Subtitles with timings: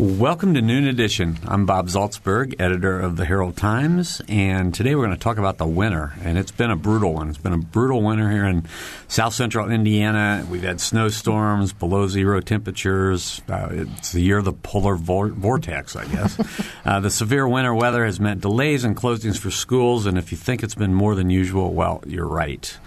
[0.00, 1.36] Welcome to Noon Edition.
[1.46, 5.58] I'm Bob Zaltsberg, editor of the Herald Times, and today we're going to talk about
[5.58, 6.14] the winter.
[6.22, 7.28] And it's been a brutal one.
[7.28, 8.66] It's been a brutal winter here in
[9.08, 10.46] south central Indiana.
[10.48, 13.42] We've had snowstorms, below zero temperatures.
[13.46, 16.40] Uh, it's the year of the polar vor- vortex, I guess.
[16.86, 20.38] uh, the severe winter weather has meant delays and closings for schools, and if you
[20.38, 22.78] think it's been more than usual, well, you're right.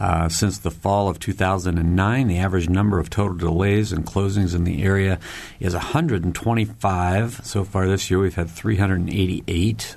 [0.00, 4.64] Uh, since the fall of 2009, the average number of total delays and closings in
[4.64, 5.18] the area
[5.60, 7.40] is 125.
[7.44, 9.96] So far this year, we've had 388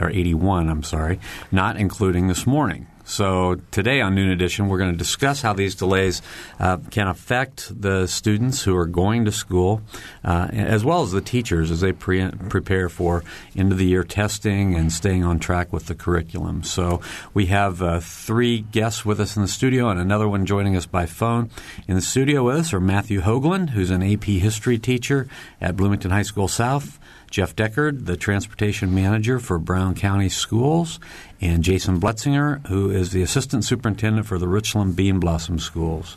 [0.00, 1.20] or 81, I'm sorry,
[1.52, 2.88] not including this morning.
[3.04, 6.22] So today on Noon Edition, we're going to discuss how these delays
[6.58, 9.82] uh, can affect the students who are going to school,
[10.24, 13.22] uh, as well as the teachers as they pre- prepare for
[13.54, 16.62] end of the year testing and staying on track with the curriculum.
[16.62, 17.02] So
[17.34, 20.86] we have uh, three guests with us in the studio and another one joining us
[20.86, 21.50] by phone.
[21.86, 25.28] In the studio with us are Matthew Hoagland, who's an AP history teacher
[25.60, 26.98] at Bloomington High School South.
[27.34, 31.00] Jeff Deckard, the transportation manager for Brown County Schools,
[31.40, 36.16] and Jason Bletzinger, who is the assistant superintendent for the Richland Bean Blossom Schools.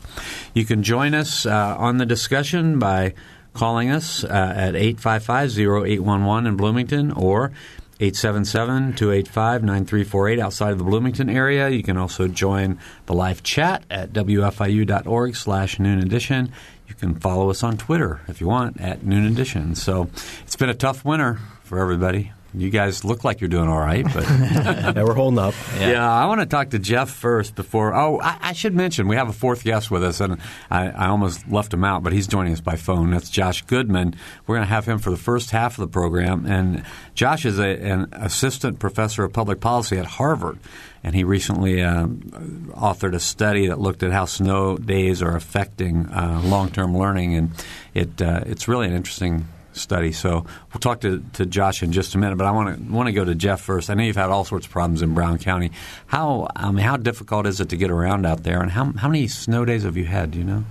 [0.54, 3.14] You can join us uh, on the discussion by
[3.52, 7.50] calling us uh, at 855-0811 in Bloomington or
[7.98, 11.68] 877-285-9348 outside of the Bloomington area.
[11.68, 16.52] You can also join the live chat at wfiu.org slash noon edition.
[16.88, 19.74] You can follow us on Twitter if you want at noon edition.
[19.74, 20.08] So
[20.42, 22.32] it's been a tough winter for everybody.
[22.54, 25.54] You guys look like you're doing all right, but yeah, we're holding up.
[25.78, 25.90] Yeah.
[25.92, 26.10] yeah.
[26.10, 27.94] I want to talk to Jeff first before.
[27.94, 30.40] Oh, I, I, should mention we have a fourth guest with us, and
[30.70, 33.10] I, I, almost left him out, but he's joining us by phone.
[33.10, 34.14] That's Josh Goodman.
[34.46, 36.84] We're going to have him for the first half of the program, and
[37.14, 40.58] Josh is a, an assistant professor of public policy at Harvard,
[41.02, 46.06] and he recently uh, authored a study that looked at how snow days are affecting
[46.06, 47.50] uh, long-term learning, and
[47.94, 50.12] it uh, it's really an interesting study.
[50.12, 53.06] So we'll talk to, to Josh in just a minute, but I want to want
[53.06, 53.90] to go to Jeff first.
[53.90, 55.70] I know you've had all sorts of problems in Brown County.
[56.06, 59.28] How mean, how difficult is it to get around out there, and how how many
[59.28, 60.32] snow days have you had?
[60.32, 60.64] Do you know?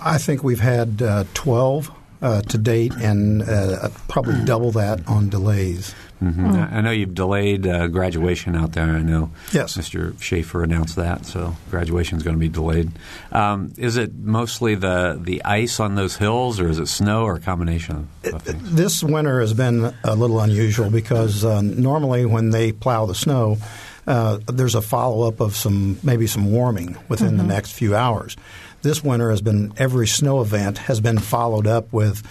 [0.00, 1.90] I think we've had uh, twelve
[2.22, 5.94] uh, to date, and uh, probably double that on delays.
[6.22, 6.46] Mm-hmm.
[6.46, 6.72] Mm.
[6.72, 8.84] I know you've delayed uh, graduation out there.
[8.84, 9.76] I know yes.
[9.76, 10.20] Mr.
[10.20, 12.90] Schaefer announced that, so graduation is going to be delayed.
[13.30, 17.36] Um, is it mostly the the ice on those hills, or is it snow, or
[17.36, 18.74] a combination of things?
[18.74, 23.58] This winter has been a little unusual because uh, normally when they plow the snow,
[24.06, 27.36] uh, there's a follow up of some maybe some warming within mm-hmm.
[27.38, 28.36] the next few hours.
[28.82, 32.22] This winter has been every snow event has been followed up with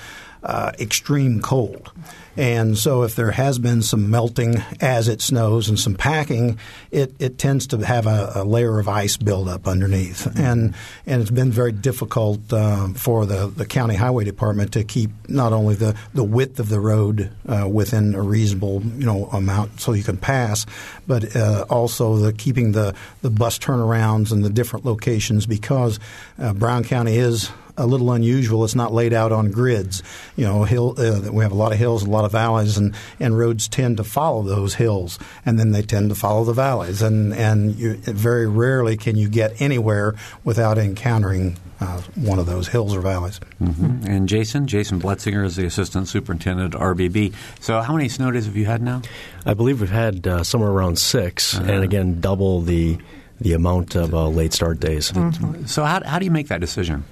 [0.44, 1.92] uh, extreme cold.
[2.38, 6.60] And so, if there has been some melting as it snows and some packing,
[6.92, 10.26] it, it tends to have a, a layer of ice buildup underneath.
[10.26, 10.40] Mm-hmm.
[10.40, 10.76] And
[11.08, 15.52] and it's been very difficult uh, for the, the county highway department to keep not
[15.52, 19.94] only the, the width of the road uh, within a reasonable you know amount so
[19.94, 20.68] you can pass,
[21.08, 22.94] but uh, also the keeping the,
[23.24, 26.00] the bus turnarounds and the different locations because
[26.38, 28.64] uh, Brown County is a little unusual.
[28.64, 30.04] It's not laid out on grids.
[30.36, 30.96] You know, hill.
[30.98, 33.98] Uh, we have a lot of hills, a lot of valleys, and, and roads tend
[33.98, 37.96] to follow those hills, and then they tend to follow the valleys, and and you,
[37.96, 43.40] very rarely can you get anywhere without encountering uh, one of those hills or valleys.
[43.62, 44.08] Mm-hmm.
[44.08, 47.34] And Jason, Jason Bletzinger is the assistant superintendent at RBB.
[47.60, 49.02] So, how many snow days have you had now?
[49.46, 51.72] I believe we've had uh, somewhere around 6 uh-huh.
[51.72, 52.98] and again double the
[53.40, 55.12] the amount of uh, late start days.
[55.12, 55.66] Mm-hmm.
[55.66, 57.04] So, how, how do you make that decision?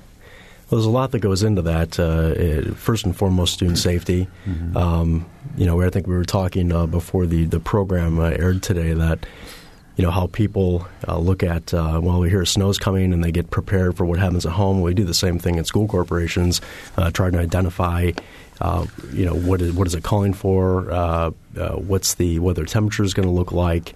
[0.75, 1.97] Well, there's a lot that goes into that.
[1.97, 4.27] Uh, it, first and foremost, student safety.
[4.45, 4.75] Mm-hmm.
[4.75, 5.25] Um,
[5.55, 8.91] you know, I think we were talking uh, before the the program uh, aired today
[8.91, 9.25] that
[9.95, 13.31] you know how people uh, look at uh, well, we hear snow's coming and they
[13.31, 14.81] get prepared for what happens at home.
[14.81, 16.59] We do the same thing in school corporations,
[16.97, 18.11] uh, trying to identify.
[19.13, 20.91] you know what is what is it calling for?
[21.87, 23.93] what's the weather temperature is going to look like?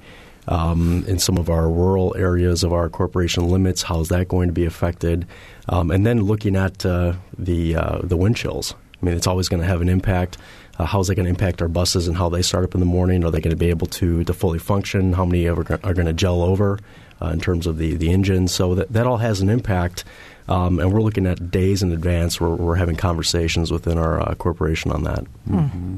[0.49, 3.83] um, in some of our rural areas of our corporation limits.
[3.83, 5.27] How is that going to be affected?
[5.69, 8.73] Um, and then looking at uh, the uh, the wind chills.
[9.01, 10.37] I mean, it's always going to have an impact.
[10.77, 12.79] Uh, how is that going to impact our buses and how they start up in
[12.79, 13.23] the morning?
[13.23, 15.13] Are they going to be able to, to fully function?
[15.13, 16.79] How many are, are going to gel over
[17.21, 18.53] uh, in terms of the, the engines?
[18.53, 20.05] So that, that all has an impact.
[20.47, 22.41] Um, and we're looking at days in advance.
[22.41, 25.25] We're, we're having conversations within our uh, corporation on that.
[25.47, 25.97] Mm-hmm.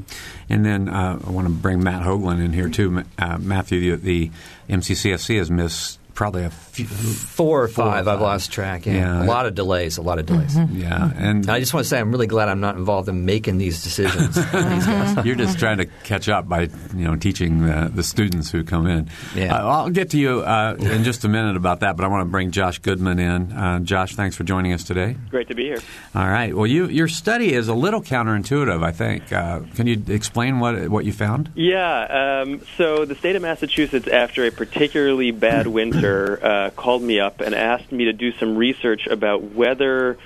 [0.50, 3.02] And then uh, I want to bring Matt Hoagland in here too.
[3.18, 4.28] Uh, Matthew, the,
[4.68, 7.74] the MCCSC has missed probably a few, four or five.
[7.74, 8.08] Four or five.
[8.08, 8.86] I've lost track.
[8.86, 8.94] Yeah.
[8.94, 9.24] yeah.
[9.24, 9.98] a lot of delays.
[9.98, 10.54] A lot of delays.
[10.54, 10.80] Mm-hmm.
[10.80, 13.58] Yeah, and I just want to say I'm really glad I'm not involved in making
[13.58, 14.36] these decisions.
[15.24, 16.62] You're just trying to catch up by
[16.94, 19.08] you know teaching the, the students who come in.
[19.34, 19.56] Yeah.
[19.56, 22.26] Uh, I'll get to you uh, in just a minute about that, but I want
[22.26, 23.52] to bring Josh Goodman in.
[23.52, 25.16] Uh, Josh, thanks for joining us today.
[25.30, 25.80] Great to be here.
[26.14, 26.54] All right.
[26.54, 28.82] Well, you, your study is a little counterintuitive.
[28.82, 29.32] I think.
[29.32, 31.50] Uh, can you explain what what you found?
[31.54, 32.42] Yeah.
[32.42, 37.40] Um, so the state of Massachusetts, after a particularly bad winter uh, called me up
[37.40, 40.18] and asked me to do some research about whether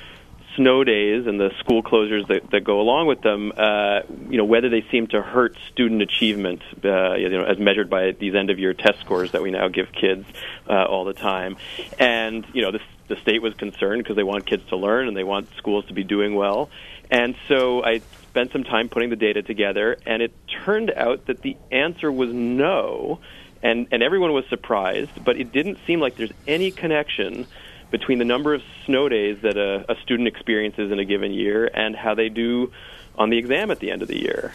[0.56, 4.44] snow days and the school closures that, that go along with them, uh, you know,
[4.44, 8.50] whether they seem to hurt student achievement, uh, you know, as measured by these end
[8.50, 10.26] of year test scores that we now give kids
[10.69, 11.56] uh, all the time.
[11.99, 15.17] And you know, the, the state was concerned because they want kids to learn and
[15.17, 16.70] they want schools to be doing well.
[17.11, 18.00] And so I
[18.31, 20.32] spent some time putting the data together, and it
[20.64, 23.20] turned out that the answer was no
[23.62, 25.24] and and everyone was surprised.
[25.24, 27.46] But it didn't seem like there's any connection
[27.90, 31.70] between the number of snow days that a, a student experiences in a given year
[31.72, 32.72] and how they do
[33.16, 34.52] on the exam at the end of the year.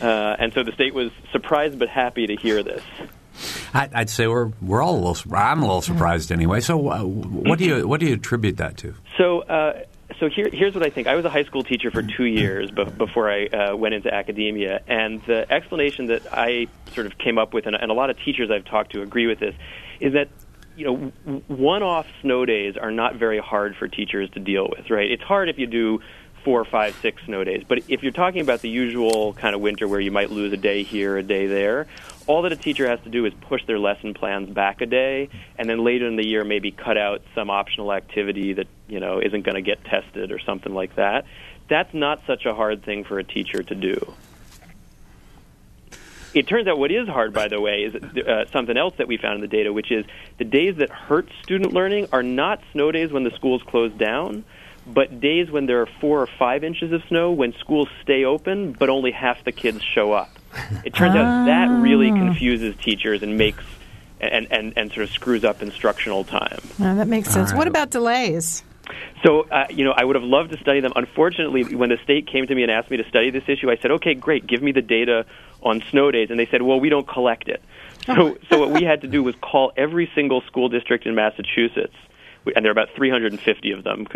[0.00, 2.82] Uh, and so the state was surprised but happy to hear this.
[3.74, 5.34] I'd say we're we're all a little.
[5.34, 6.60] I'm a little surprised anyway.
[6.60, 8.94] So, uh, what do you what do you attribute that to?
[9.16, 9.82] So, uh,
[10.20, 11.06] so here, here's what I think.
[11.06, 14.12] I was a high school teacher for two years be- before I uh, went into
[14.12, 18.10] academia, and the explanation that I sort of came up with, and, and a lot
[18.10, 19.54] of teachers I've talked to agree with this,
[20.00, 20.28] is that
[20.76, 20.96] you know
[21.48, 24.90] one-off snow days are not very hard for teachers to deal with.
[24.90, 25.10] Right?
[25.10, 26.00] It's hard if you do
[26.44, 27.64] four, five, six snow days.
[27.66, 30.56] But if you're talking about the usual kind of winter where you might lose a
[30.56, 31.86] day here, a day there,
[32.26, 35.28] all that a teacher has to do is push their lesson plans back a day,
[35.58, 39.20] and then later in the year maybe cut out some optional activity that you know
[39.20, 41.24] isn't going to get tested or something like that.
[41.68, 44.14] That's not such a hard thing for a teacher to do.
[46.34, 49.16] It turns out what is hard, by the way, is uh, something else that we
[49.16, 50.04] found in the data, which is
[50.36, 54.44] the days that hurt student learning are not snow days when the schools close down
[54.88, 58.72] but days when there are four or five inches of snow when schools stay open
[58.72, 60.30] but only half the kids show up.
[60.84, 62.16] It turns out that really ah.
[62.16, 63.62] confuses teachers and makes
[64.20, 66.58] and, and, and sort of screws up instructional time.
[66.80, 67.50] Oh, that makes sense.
[67.50, 67.58] Right.
[67.58, 68.64] What about delays?
[69.24, 70.92] So, uh, you know, I would have loved to study them.
[70.94, 73.76] Unfortunately, when the state came to me and asked me to study this issue, I
[73.80, 75.26] said, "Okay, great, give me the data
[75.62, 77.62] on snow days." And they said, "Well, we don't collect it."
[78.06, 81.96] So, so what we had to do was call every single school district in Massachusetts,
[82.54, 84.06] and there are about 350 of them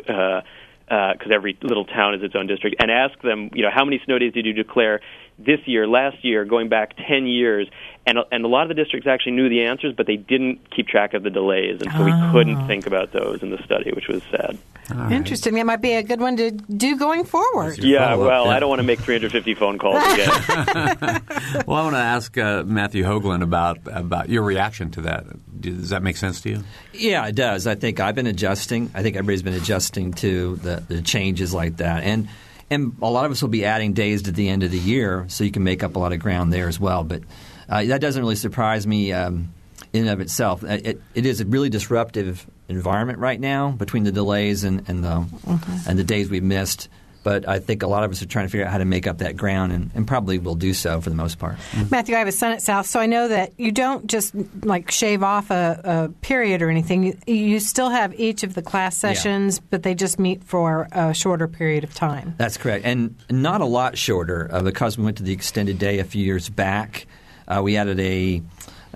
[0.85, 3.85] because uh, every little town is its own district, and ask them, you know, how
[3.85, 5.01] many snow days did you declare
[5.39, 7.69] this year, last year, going back 10 years?
[8.07, 10.89] And, and a lot of the districts actually knew the answers, but they didn't keep
[10.89, 12.05] track of the delays, and so oh.
[12.05, 14.59] we couldn't think about those in the study, which was sad.
[14.91, 15.13] Right.
[15.13, 15.57] Interesting.
[15.57, 17.79] It might be a good one to do going forward.
[17.79, 18.51] Yeah, well, yeah.
[18.51, 20.29] I don't want to make 350 phone calls again.
[21.67, 25.25] well, I want to ask uh, Matthew Hoagland about about your reaction to that.
[25.61, 26.65] Does that make sense to you?
[26.93, 27.67] Yeah, it does.
[27.67, 28.91] I think I've been adjusting.
[28.95, 32.29] I think everybody's been adjusting to the, the changes like that, and
[32.69, 35.27] and a lot of us will be adding days to the end of the year,
[35.29, 37.05] so you can make up a lot of ground there as well.
[37.05, 37.23] But
[37.69, 39.13] uh, that doesn't really surprise me.
[39.13, 39.55] Um,
[39.93, 40.65] in and of itself.
[40.65, 45.09] It, it is a really disruptive environment right now between the delays and, and the
[45.09, 45.89] mm-hmm.
[45.89, 46.89] and the days we've missed.
[47.25, 49.07] But I think a lot of us are trying to figure out how to make
[49.07, 51.57] up that ground, and, and probably will do so for the most part.
[51.57, 51.89] Mm-hmm.
[51.91, 54.91] Matthew, I have a son at South, so I know that you don't just like
[54.91, 57.05] shave off a, a period or anything.
[57.05, 59.67] You, you, still have each of the class sessions, yeah.
[59.71, 62.35] but they just meet for a shorter period of time.
[62.39, 66.01] That's correct, and not a lot shorter uh, because we went to the extended day
[66.01, 67.07] a few years back.
[67.47, 68.43] Uh, we added a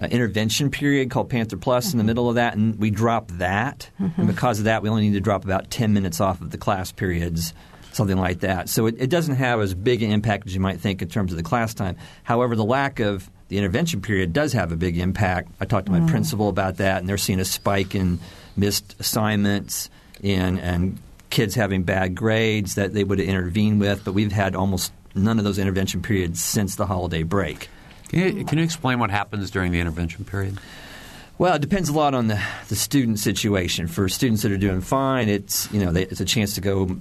[0.00, 1.94] uh, intervention period called Panther Plus mm-hmm.
[1.94, 3.88] in the middle of that, and we dropped that.
[4.00, 4.20] Mm-hmm.
[4.20, 6.58] And because of that, we only need to drop about 10 minutes off of the
[6.58, 7.54] class periods,
[7.92, 8.68] something like that.
[8.68, 11.32] So it, it doesn't have as big an impact as you might think in terms
[11.32, 11.96] of the class time.
[12.24, 15.50] However, the lack of the intervention period does have a big impact.
[15.60, 16.08] I talked to my mm.
[16.08, 18.18] principal about that, and they're seeing a spike in
[18.56, 19.88] missed assignments
[20.22, 20.98] in, and
[21.30, 25.44] kids having bad grades that they would intervene with, but we've had almost none of
[25.44, 27.68] those intervention periods since the holiday break.
[28.08, 30.58] Can you, can you explain what happens during the intervention period?
[31.38, 33.88] Well, it depends a lot on the, the student situation.
[33.88, 36.98] For students that are doing fine, it's you know they, it's a chance to go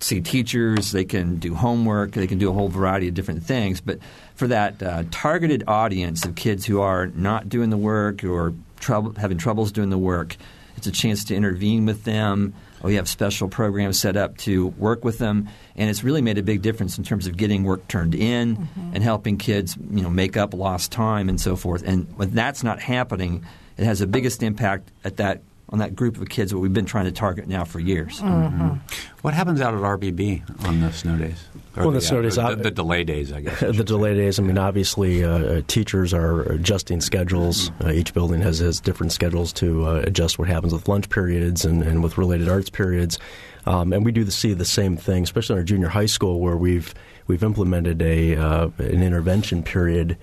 [0.00, 0.92] see teachers.
[0.92, 2.12] They can do homework.
[2.12, 3.80] They can do a whole variety of different things.
[3.80, 3.98] But
[4.34, 9.14] for that uh, targeted audience of kids who are not doing the work or trouble,
[9.16, 10.36] having troubles doing the work,
[10.76, 15.04] it's a chance to intervene with them, We have special programs set up to work
[15.04, 18.14] with them, and it's really made a big difference in terms of getting work turned
[18.14, 18.94] in mm-hmm.
[18.94, 21.82] and helping kids, you know, make up lost time and so forth.
[21.84, 23.44] And when that's not happening,
[23.76, 26.86] it has the biggest impact at that on that group of kids that we've been
[26.86, 28.20] trying to target now for years.
[28.20, 28.76] Mm-hmm.
[29.22, 31.44] What happens out at RBB on the snow days?
[31.76, 33.60] Or well, the, the snow days, the, the, delay days, I guess.
[33.60, 34.38] the delay days.
[34.38, 37.70] I mean, obviously, uh, uh, teachers are adjusting schedules.
[37.84, 41.64] Uh, each building has, has different schedules to uh, adjust what happens with lunch periods
[41.64, 43.18] and, and with related arts periods.
[43.66, 46.56] Um, and we do see the same thing, especially in our junior high school, where
[46.56, 46.94] we've
[47.26, 50.16] we've implemented a uh, an intervention period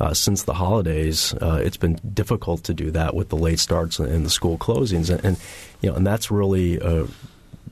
[0.00, 3.98] uh, since the holidays, uh, it's been difficult to do that with the late starts
[3.98, 5.38] and the school closings, and, and
[5.82, 6.80] you know, and that's really.
[6.80, 7.06] Uh,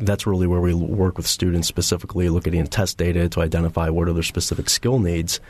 [0.00, 4.06] that's really where we work with students specifically, looking at test data to identify what
[4.06, 5.40] are their specific skill needs.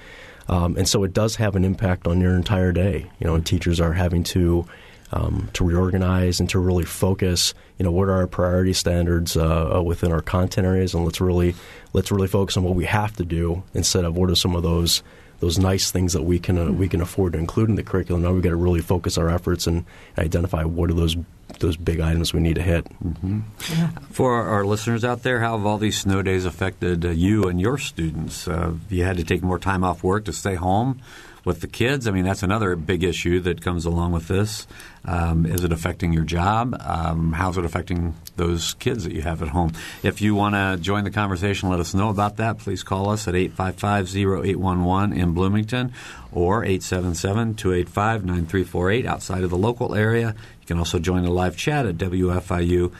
[0.48, 3.10] Um, and so it does have an impact on your entire day.
[3.18, 4.64] You know, and teachers are having to
[5.12, 7.52] um, to reorganize and to really focus.
[7.78, 11.20] You know, what are our priority standards uh, uh within our content areas, and let's
[11.20, 11.54] really
[11.92, 14.62] let's really focus on what we have to do instead of what are some of
[14.62, 15.02] those
[15.40, 18.22] those nice things that we can uh, we can afford to include in the curriculum.
[18.22, 19.84] Now we've got to really focus our efforts and
[20.16, 21.16] identify what are those
[21.60, 22.84] those big items we need to hit.
[23.02, 23.40] Mm-hmm.
[23.70, 23.90] Yeah.
[24.10, 27.60] For our listeners out there, how have all these snow days affected uh, you and
[27.60, 28.46] your students?
[28.46, 31.00] Uh, you had to take more time off work to stay home
[31.44, 32.06] with the kids.
[32.06, 34.66] I mean, that's another big issue that comes along with this.
[35.04, 36.76] Um, is it affecting your job?
[36.80, 39.72] Um, how's it affecting those kids that you have at home?
[40.02, 42.58] If you want to join the conversation, let us know about that.
[42.58, 45.94] Please call us at 855-0811 in Bloomington
[46.32, 50.34] or 877-285-9348 outside of the local area.
[50.60, 52.92] You can also join the live chat at wfiu.org.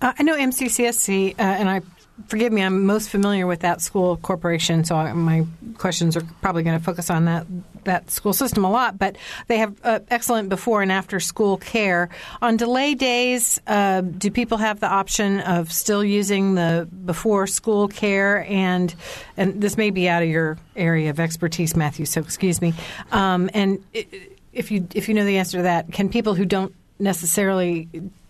[0.00, 1.80] Uh, I know MCCSC, uh, and I
[2.26, 5.46] forgive me, I'm most familiar with that school corporation, so my
[5.76, 7.46] questions are probably going to focus on that
[7.84, 8.98] that school system a lot.
[8.98, 12.08] But they have uh, excellent before and after school care.
[12.42, 17.88] On delay days, uh, do people have the option of still using the before school
[17.88, 18.44] care?
[18.48, 18.94] And
[19.36, 22.04] and this may be out of your area of expertise, Matthew.
[22.04, 22.74] So excuse me.
[23.12, 23.82] Um, and
[24.52, 27.88] if you if you know the answer to that, can people who don't necessarily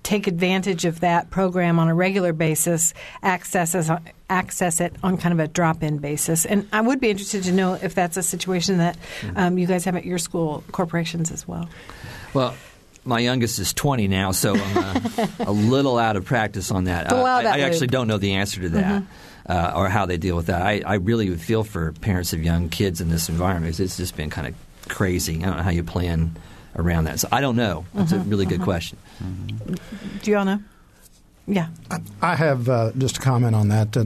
[0.09, 3.91] take advantage of that program on a regular basis, access as,
[4.31, 6.47] access it on kind of a drop-in basis.
[6.47, 9.37] And I would be interested to know if that's a situation that mm-hmm.
[9.37, 11.69] um, you guys have at your school corporations as well.
[12.33, 12.55] Well,
[13.05, 17.13] my youngest is 20 now, so I'm uh, a little out of practice on that.
[17.13, 19.03] Uh, I, I actually don't know the answer to that.
[19.03, 19.13] Mm-hmm.
[19.51, 20.61] Uh, or how they deal with that.
[20.61, 23.81] I, I really feel for parents of young kids in this environment.
[23.81, 24.55] It's just been kind of
[24.91, 25.43] crazy.
[25.43, 26.37] I don't know how you plan
[26.79, 27.21] around that.
[27.21, 27.85] So I don't know.
[27.95, 28.65] That's mm-hmm, a really good mm-hmm.
[28.65, 28.99] question.
[29.23, 30.19] Mm-hmm.
[30.23, 30.61] Do you all know?
[31.47, 31.69] Yeah.
[32.21, 33.97] I have uh, just a comment on that.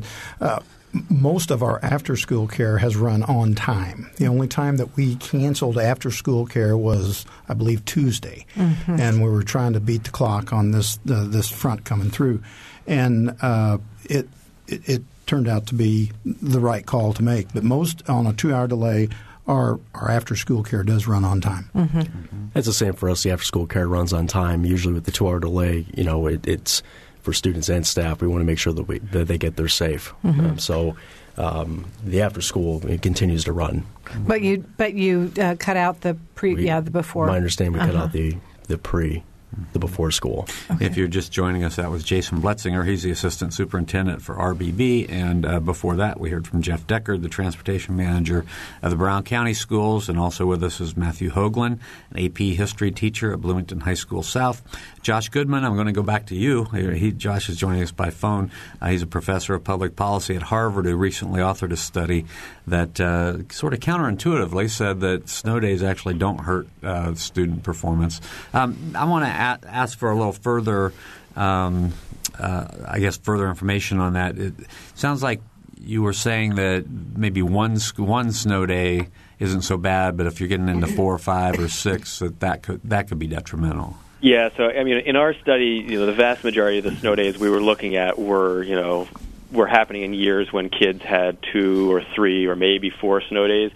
[0.40, 0.60] Uh,
[1.08, 4.10] most of our after school care has run on time.
[4.16, 9.00] The only time that we canceled after school care was, I believe, Tuesday, mm-hmm.
[9.00, 12.42] and we were trying to beat the clock on this uh, this front coming through,
[12.86, 14.28] and uh, it,
[14.66, 17.52] it, it turned out to be the right call to make.
[17.54, 19.08] But most on a two hour delay,
[19.46, 21.70] our our after school care does run on time.
[21.74, 21.98] Mm-hmm.
[21.98, 22.46] Mm-hmm.
[22.54, 23.22] It's the same for us.
[23.22, 24.64] The after school care runs on time.
[24.64, 26.82] Usually with the two hour delay, you know, it, it's
[27.22, 28.20] for students and staff.
[28.20, 30.12] We want to make sure that we that they get there safe.
[30.24, 30.40] Mm-hmm.
[30.40, 30.96] Um, so.
[31.38, 33.86] Um, the after school it continues to run,
[34.18, 37.26] but you but you uh, cut out the pre we, yeah the before.
[37.26, 37.90] My understanding we uh-huh.
[37.90, 38.36] cut out the
[38.68, 39.24] the pre
[39.72, 40.46] the before school.
[40.70, 40.86] Okay.
[40.86, 42.86] If you're just joining us, that was Jason Bletzinger.
[42.86, 45.10] He's the assistant superintendent for RBB.
[45.10, 48.44] And uh, before that, we heard from Jeff Decker, the transportation manager
[48.82, 50.08] of the Brown County Schools.
[50.08, 51.78] And also with us is Matthew Hoagland,
[52.10, 54.62] an AP history teacher at Bloomington High School South.
[55.02, 56.64] Josh Goodman, I'm going to go back to you.
[56.64, 58.50] He, Josh is joining us by phone.
[58.80, 62.24] Uh, he's a professor of public policy at Harvard who recently authored a study
[62.66, 68.20] that uh, sort of counterintuitively said that snow days actually don't hurt uh, student performance.
[68.54, 70.92] Um, I want to ask for a little further,
[71.36, 71.92] um,
[72.38, 74.38] uh, I guess, further information on that.
[74.38, 74.54] It
[74.94, 75.40] sounds like
[75.80, 79.08] you were saying that maybe one one snow day
[79.38, 82.62] isn't so bad, but if you're getting into four or five or six, that that
[82.62, 83.96] could that could be detrimental.
[84.20, 87.16] Yeah, so I mean, in our study, you know, the vast majority of the snow
[87.16, 89.08] days we were looking at were, you know,
[89.52, 93.70] were happening in years when kids had two or three or maybe four snow days.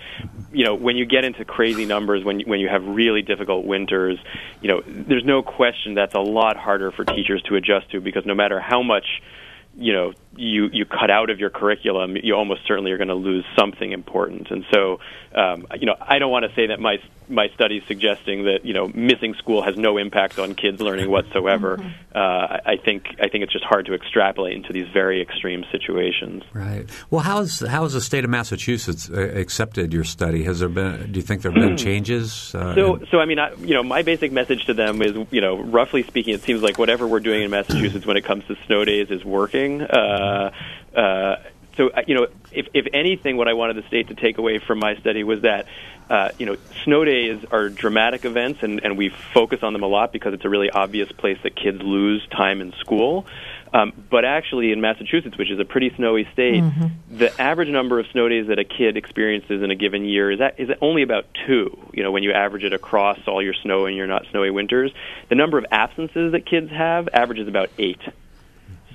[0.53, 4.19] You know, when you get into crazy numbers, when when you have really difficult winters,
[4.63, 8.25] you know, there's no question that's a lot harder for teachers to adjust to because
[8.25, 9.23] no matter how much
[9.79, 13.15] you know you you cut out of your curriculum, you almost certainly are going to
[13.15, 14.51] lose something important.
[14.51, 15.01] And so,
[15.35, 18.73] um, you know, I don't want to say that my my studies suggesting that you
[18.73, 21.77] know missing school has no impact on kids learning whatsoever.
[21.77, 21.89] Mm-hmm.
[22.15, 26.43] Uh, I think I think it's just hard to extrapolate into these very extreme situations.
[26.53, 26.89] Right.
[27.11, 30.45] Well, how's how has the state of Massachusetts uh, accepted your study?
[30.45, 31.13] Has there been?
[31.13, 32.55] Do you think there have been changes?
[32.55, 35.41] Uh, so, so I mean, I, you know, my basic message to them is, you
[35.41, 38.57] know, roughly speaking, it seems like whatever we're doing in Massachusetts when it comes to
[38.67, 39.83] snow days is working.
[39.83, 41.37] Uh, uh,
[41.77, 44.59] so, uh, you know, if, if anything, what I wanted the state to take away
[44.59, 45.67] from my study was that,
[46.09, 49.87] uh, you know, snow days are dramatic events, and, and we focus on them a
[49.87, 53.27] lot because it's a really obvious place that kids lose time in school.
[53.75, 57.19] Um, but actually, in Massachusetts, which is a pretty snowy state, mm-hmm.
[57.19, 60.39] the average number of snow days that a kid experiences in a given year is,
[60.39, 61.77] that, is only about two.
[61.93, 64.93] You know, when you average it across all your snow and your not snowy winters,
[65.29, 68.01] the number of absences that kids have averages about eight.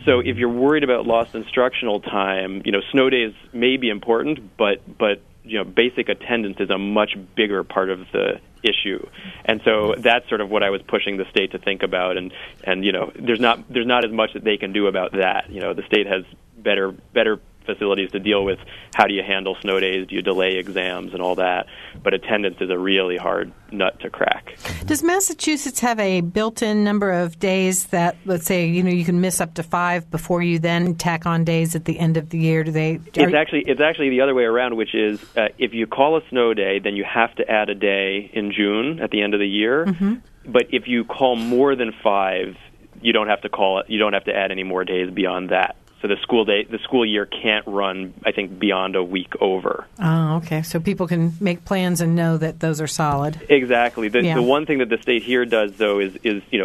[0.05, 4.58] So if you're worried about lost instructional time, you know, snow days may be important,
[4.58, 9.08] but but you know, basic attendance is a much bigger part of the issue.
[9.43, 12.31] And so that's sort of what I was pushing the state to think about and
[12.63, 15.50] and you know, there's not there's not as much that they can do about that.
[15.50, 16.24] You know, the state has
[16.58, 17.39] better better
[17.72, 18.60] facilities to deal with
[18.94, 21.68] how do you handle snow days, do you delay exams and all that.
[22.04, 24.58] But attendance is a really hard nut to crack.
[24.86, 29.22] Does Massachusetts have a built-in number of days that let's say, you know, you can
[29.22, 32.38] miss up to 5 before you then tack on days at the end of the
[32.38, 32.63] year?
[32.63, 35.88] Do they It's actually it's actually the other way around, which is uh, if you
[35.88, 39.22] call a snow day, then you have to add a day in June at the
[39.22, 39.86] end of the year.
[39.86, 40.16] Mm-hmm.
[40.51, 42.56] But if you call more than 5,
[43.01, 43.90] you don't have to call it.
[43.90, 45.75] You don't have to add any more days beyond that.
[46.01, 49.86] So the school day, the school year can't run, I think, beyond a week over.
[50.00, 50.63] Oh, okay.
[50.63, 53.39] So people can make plans and know that those are solid.
[53.50, 54.08] Exactly.
[54.08, 54.36] The, yeah.
[54.36, 56.60] the one thing that the state here does, though, is is you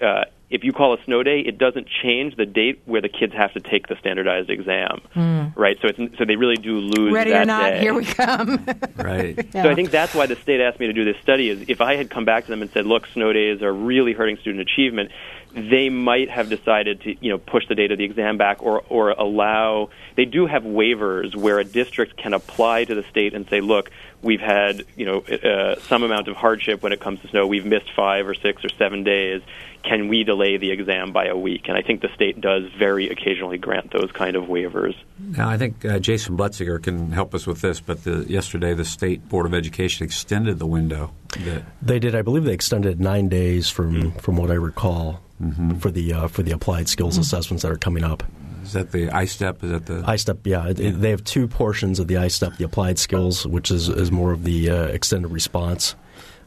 [0.00, 3.08] know, uh, if you call a snow day, it doesn't change the date where the
[3.08, 5.56] kids have to take the standardized exam, mm.
[5.56, 5.78] right?
[5.80, 7.12] So it's so they really do lose.
[7.12, 7.80] Ready that or not, day.
[7.80, 8.66] here we come.
[8.96, 9.36] right.
[9.54, 9.62] Yeah.
[9.62, 11.48] So I think that's why the state asked me to do this study.
[11.48, 14.12] Is if I had come back to them and said, "Look, snow days are really
[14.12, 15.10] hurting student achievement,"
[15.54, 18.82] they might have decided to you know push the date of the exam back or
[18.88, 23.48] or allow they do have waivers where a district can apply to the state and
[23.48, 27.28] say look we've had you know uh, some amount of hardship when it comes to
[27.28, 29.42] snow we've missed 5 or 6 or 7 days
[29.84, 33.08] can we delay the exam by a week and i think the state does very
[33.08, 37.46] occasionally grant those kind of waivers now i think uh, jason bletzinger can help us
[37.46, 41.98] with this but the, yesterday the state board of education extended the window that they
[41.98, 44.18] did i believe they extended 9 days from mm-hmm.
[44.18, 45.76] from what i recall mm-hmm.
[45.76, 47.22] for the uh, for the applied skills mm-hmm.
[47.22, 48.22] assessments that are coming up.
[48.62, 49.62] Is that the I-STEP?
[49.62, 50.46] Is that the I-STEP?
[50.46, 54.10] Yeah, it, they have two portions of the I-STEP: the applied skills, which is, is
[54.10, 55.94] more of the uh, extended response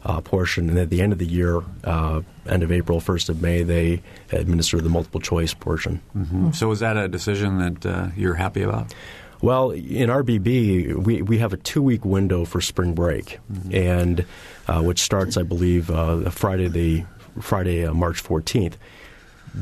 [0.08, 3.41] uh, portion, and at the end of the year, uh, end of April, first of
[3.41, 6.02] May, they administer the multiple choice portion.
[6.17, 6.52] Mm-hmm.
[6.52, 8.93] So, is that a decision that uh, you're happy about?
[9.41, 13.76] Well, in RBB, we, we have a two week window for spring break, mm-hmm.
[13.76, 14.26] and
[14.67, 17.06] uh, which starts, I believe, uh, Friday the
[17.41, 18.74] Friday, uh, March 14th.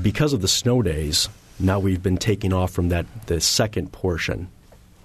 [0.02, 1.28] Because of the snow days,
[1.60, 4.50] now we've been taking off from that the second portion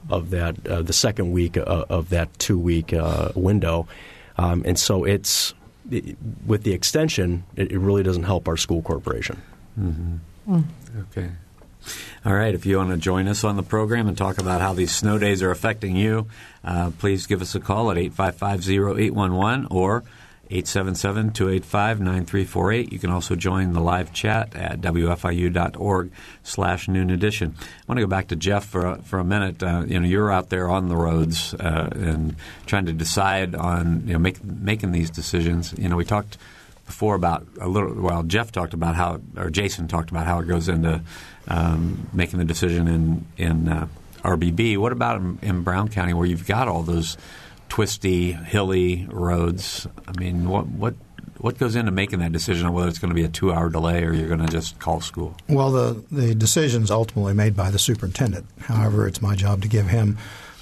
[0.08, 3.86] of that uh, the second week uh, of that two week uh, window,
[4.40, 5.52] um, and so it's
[5.90, 9.42] it, with the extension, it, it, really doesn't help our school corporation.
[9.78, 10.54] Mm-hmm.
[10.54, 10.64] Mm.
[11.10, 11.30] Okay.
[12.24, 12.54] All right.
[12.54, 15.18] If you want to join us on the program and talk about how these snow
[15.18, 16.26] days are affecting you,
[16.64, 20.04] uh, please give us a call at 855 0811 or
[20.50, 22.92] 877-285-9348.
[22.92, 26.10] You can also join the live chat at wfiu.org
[26.42, 27.54] slash noon edition.
[27.60, 29.62] I want to go back to Jeff for a, for a minute.
[29.62, 32.36] Uh, you know, you're out there on the roads uh, and
[32.66, 35.72] trying to decide on, you know, make, making these decisions.
[35.78, 36.36] You know, we talked
[36.84, 40.48] before about a little, well, Jeff talked about how, or Jason talked about how it
[40.48, 41.00] goes into
[41.46, 43.86] um, making the decision in, in uh,
[44.24, 44.76] RBB.
[44.78, 47.16] What about in, in Brown County where you've got all those–
[47.70, 49.86] twisty, hilly roads.
[50.06, 50.94] I mean, what what
[51.38, 54.04] what goes into making that decision on whether it's going to be a two-hour delay
[54.04, 55.34] or you're going to just call school?
[55.48, 58.46] Well, the the decision's ultimately made by the superintendent.
[58.60, 60.18] However, it's my job to give him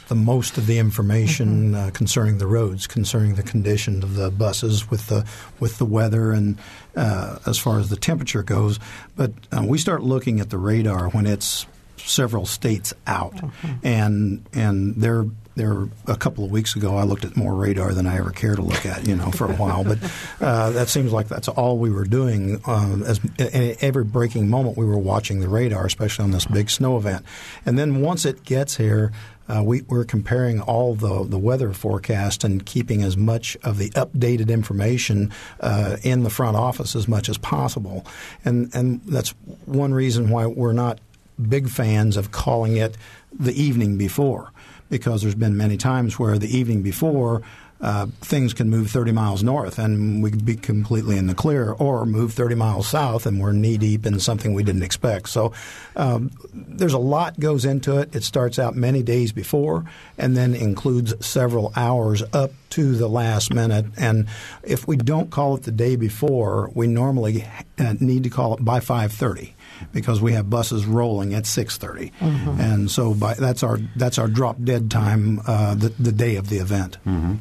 [0.07, 1.89] the most of the information mm-hmm.
[1.89, 5.27] uh, concerning the roads, concerning the condition of the buses with the
[5.59, 6.59] with the weather and
[6.97, 8.79] uh, as far as the temperature goes.
[9.17, 11.67] But uh, we start looking at the radar when it's
[11.97, 13.87] several states out, mm-hmm.
[13.87, 15.27] and and they're
[15.59, 18.55] there a couple of weeks ago, I looked at more radar than I ever care
[18.55, 19.85] to look at, you know, for a while.
[19.85, 19.99] But
[20.41, 22.61] uh, that seems like that's all we were doing.
[22.67, 26.97] Um, as every breaking moment, we were watching the radar, especially on this big snow
[26.97, 27.27] event.
[27.67, 29.13] And then once it gets here,
[29.49, 33.89] uh, we, are comparing all the the weather forecast and keeping as much of the
[33.91, 38.07] updated information uh, in the front office as much as possible.
[38.45, 39.31] And and that's
[39.65, 41.01] one reason why we're not
[41.49, 42.97] big fans of calling it
[43.33, 44.53] the evening before
[44.89, 47.43] because there's been many times where the evening before
[47.81, 51.73] uh, things can move 30 miles north and we could be completely in the clear,
[51.73, 55.29] or move 30 miles south and we're knee deep in something we didn't expect.
[55.29, 55.53] So
[55.97, 58.15] um, there's a lot goes into it.
[58.15, 59.85] It starts out many days before
[60.17, 63.87] and then includes several hours up to the last minute.
[63.97, 64.27] And
[64.63, 67.45] if we don't call it the day before, we normally
[67.79, 69.53] uh, need to call it by 5:30
[69.93, 72.61] because we have buses rolling at 6:30, mm-hmm.
[72.61, 76.49] and so by, that's our that's our drop dead time uh, the, the day of
[76.49, 76.99] the event.
[77.07, 77.35] Mm-hmm.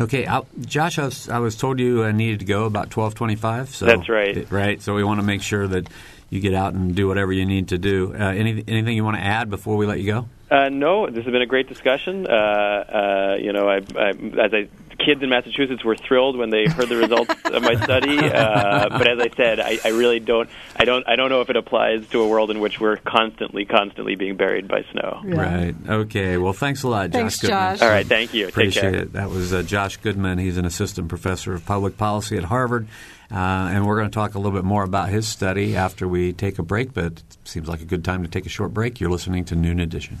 [0.00, 3.14] Okay, I'll, Josh, I was, I was, told you I needed to go about twelve
[3.14, 3.68] twenty-five.
[3.68, 4.50] So that's right.
[4.50, 4.82] Right.
[4.82, 5.88] So we want to make sure that
[6.30, 8.12] you get out and do whatever you need to do.
[8.12, 10.28] Uh, any, anything you want to add before we let you go?
[10.50, 12.26] Uh, no, this has been a great discussion.
[12.26, 14.08] Uh, uh you know, I, I,
[14.40, 18.18] as I kids in Massachusetts were thrilled when they heard the results of my study.
[18.34, 20.48] Uh, but as I said, I, I really don't.
[20.76, 21.06] I don't.
[21.06, 24.36] I don't know if it applies to a world in which we're constantly, constantly being
[24.36, 25.20] buried by snow.
[25.24, 25.40] Yeah.
[25.40, 25.74] Right.
[25.88, 26.36] Okay.
[26.36, 27.50] Well, thanks a lot, thanks, Josh.
[27.50, 27.82] Josh.
[27.82, 28.06] All right.
[28.06, 28.48] Thank you.
[28.48, 29.12] Appreciate it.
[29.12, 30.38] That was uh, Josh Goodman.
[30.38, 32.88] He's an assistant professor of public policy at Harvard.
[33.30, 36.32] Uh, and we're going to talk a little bit more about his study after we
[36.32, 39.00] take a break, but it seems like a good time to take a short break.
[39.00, 40.20] You're listening to Noon Edition.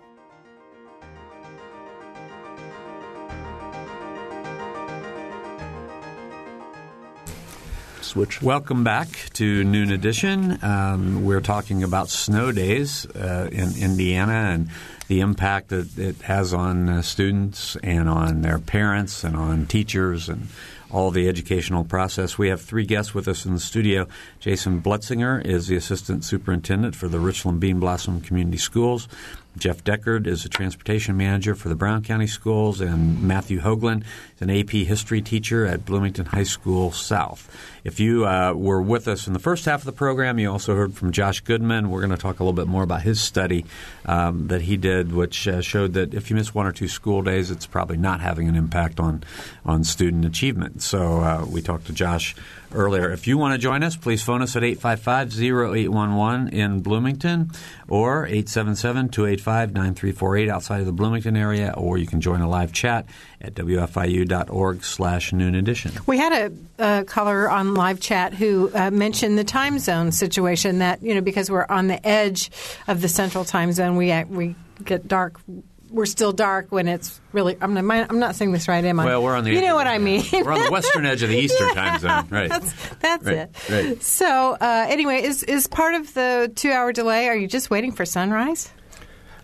[8.11, 8.41] switch.
[8.41, 10.61] Welcome back to Noon Edition.
[10.61, 14.69] Um, we're talking about snow days uh, in Indiana and
[15.07, 20.27] the impact that it has on uh, students and on their parents and on teachers
[20.27, 20.49] and
[20.91, 22.37] all the educational process.
[22.37, 24.07] We have three guests with us in the studio.
[24.41, 29.07] Jason Bletzinger is the assistant superintendent for the Richland Bean Blossom Community Schools.
[29.57, 34.03] Jeff Deckard is a transportation manager for the Brown County Schools, and Matthew Hoagland
[34.35, 37.53] is an AP history teacher at Bloomington High School South.
[37.83, 40.75] If you uh, were with us in the first half of the program, you also
[40.75, 41.89] heard from Josh Goodman.
[41.89, 43.65] We're going to talk a little bit more about his study
[44.05, 47.21] um, that he did, which uh, showed that if you miss one or two school
[47.21, 49.23] days, it's probably not having an impact on
[49.65, 50.81] on student achievement.
[50.81, 52.35] So uh, we talked to Josh
[52.73, 53.11] earlier.
[53.11, 57.51] If you want to join us, please phone us at 855-0811 in Bloomington
[57.87, 63.05] or 877-285-9348 outside of the Bloomington area, or you can join a live chat
[63.39, 65.91] at wfiu.org slash noon edition.
[66.05, 71.03] We had a, caller on live chat who uh, mentioned the time zone situation that,
[71.03, 72.49] you know, because we're on the edge
[72.87, 75.39] of the central time zone, we, we get dark
[75.91, 77.57] we're still dark when it's really.
[77.61, 79.05] I'm not, I'm not saying this right, am I?
[79.05, 79.53] Well, we're on the.
[79.53, 80.23] You know what I mean.
[80.31, 82.49] we're on the western edge of the eastern yeah, time zone, right?
[82.49, 83.69] That's that's right, it.
[83.69, 84.03] Right.
[84.03, 87.27] So uh, anyway, is is part of the two hour delay?
[87.27, 88.71] Are you just waiting for sunrise?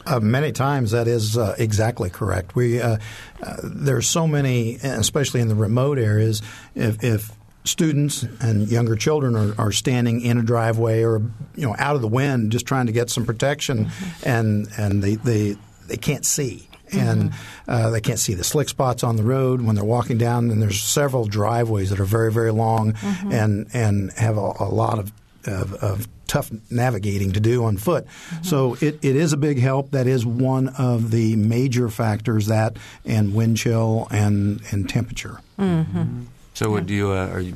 [0.05, 2.55] Uh, many times that is uh, exactly correct.
[2.55, 2.97] We uh,
[3.43, 6.41] uh there's so many, especially in the remote areas.
[6.75, 7.31] If, if
[7.65, 11.21] students and younger children are, are, standing in a driveway or
[11.55, 14.29] you know out of the wind, just trying to get some protection, mm-hmm.
[14.29, 17.71] and and they, they they can't see and mm-hmm.
[17.71, 20.49] uh, they can't see the slick spots on the road when they're walking down.
[20.51, 23.31] And there's several driveways that are very, very long mm-hmm.
[23.31, 25.11] and and have a, a lot of,
[25.45, 28.05] of, of, tough navigating to do on foot.
[28.05, 28.43] Mm-hmm.
[28.43, 29.91] So it, it is a big help.
[29.91, 35.39] That is one of the major factors that and wind chill and and temperature.
[35.57, 36.23] Mm-hmm.
[36.57, 37.53] So, would you, uh, are you,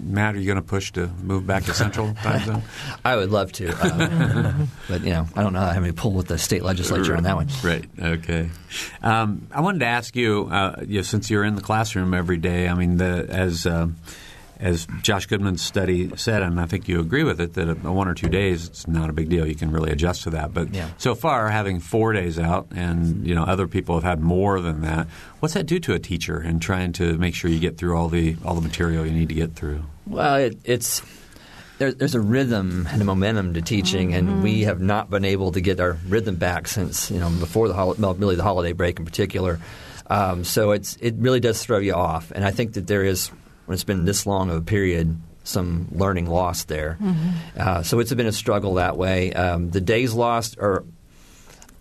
[0.00, 0.36] Matt?
[0.36, 2.62] Are you going to push to move back to Central Time Zone?
[3.04, 6.28] I would love to, um, but you know, I don't know how many pull with
[6.28, 7.48] the state legislature on that one.
[7.64, 7.84] Right.
[8.00, 8.48] Okay.
[9.02, 12.36] Um, I wanted to ask you, uh, you know, since you're in the classroom every
[12.36, 12.68] day.
[12.68, 13.88] I mean, the, as uh,
[14.58, 18.08] as Josh Goodman's study said, and I think you agree with it, that a, one
[18.08, 19.46] or two days it's not a big deal.
[19.46, 20.54] You can really adjust to that.
[20.54, 20.88] But Yeah.
[20.98, 24.80] so far, having four days out, and you know other people have had more than
[24.82, 25.08] that.
[25.40, 28.08] What's that do to a teacher in trying to make sure you get through all
[28.08, 29.82] the all the material you need to get through?
[30.06, 31.02] Well, it, it's
[31.78, 35.52] there, there's a rhythm and a momentum to teaching, and we have not been able
[35.52, 38.98] to get our rhythm back since you know before the hol- really the holiday break
[38.98, 39.60] in particular.
[40.08, 43.30] Um, so it's it really does throw you off, and I think that there is
[43.66, 45.16] when it's been this long of a period.
[45.44, 46.98] Some learning lost there,
[47.56, 49.32] uh, so it's been a struggle that way.
[49.32, 50.82] Um, the days lost are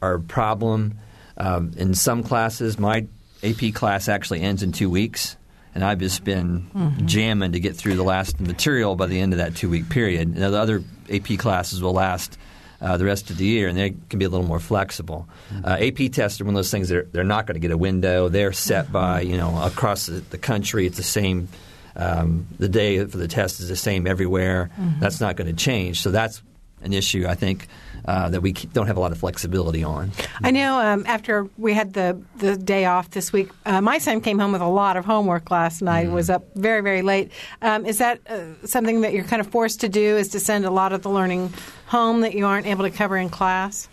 [0.04, 1.00] are a problem.
[1.36, 3.08] Um, in some classes, my
[3.44, 5.36] AP class actually ends in two weeks,
[5.74, 6.68] and I've just been
[7.06, 10.38] jamming to get through the last material by the end of that two week period.
[10.38, 12.38] Now, the other AP classes will last.
[12.82, 15.28] Uh, the rest of the year, and they can be a little more flexible.
[15.64, 17.72] Uh, AP tests are one of those things that are, they're not going to get
[17.72, 18.28] a window.
[18.28, 20.86] They're set by you know across the, the country.
[20.86, 21.48] It's the same.
[21.96, 24.70] Um, the day for the test is the same everywhere.
[25.00, 26.02] That's not going to change.
[26.02, 26.42] So that's
[26.82, 27.68] an issue I think
[28.06, 30.12] uh, that we don't have a lot of flexibility on.
[30.44, 34.22] I know um, after we had the, the day off this week, uh, my son
[34.22, 37.32] came home with a lot of homework last night, was up very, very late.
[37.62, 40.66] Um, is that uh, something that you're kind of forced to do, is to send
[40.66, 41.52] a lot of the learning
[41.88, 43.88] home that you aren't able to cover in class?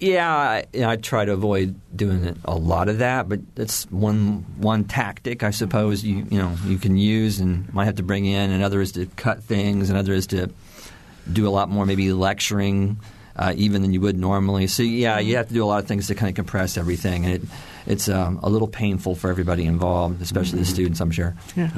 [0.00, 4.84] Yeah, I, I try to avoid doing a lot of that, but it's one one
[4.84, 8.50] tactic I suppose you you know you can use and might have to bring in.
[8.50, 9.90] Another is to cut things.
[9.90, 10.50] Another is to
[11.32, 12.98] do a lot more maybe lecturing
[13.36, 14.66] uh, even than you would normally.
[14.66, 17.24] So yeah, you have to do a lot of things to kind of compress everything,
[17.24, 17.42] and it
[17.86, 21.00] it's um, a little painful for everybody involved, especially the students.
[21.00, 21.36] I'm sure.
[21.56, 21.68] Yeah.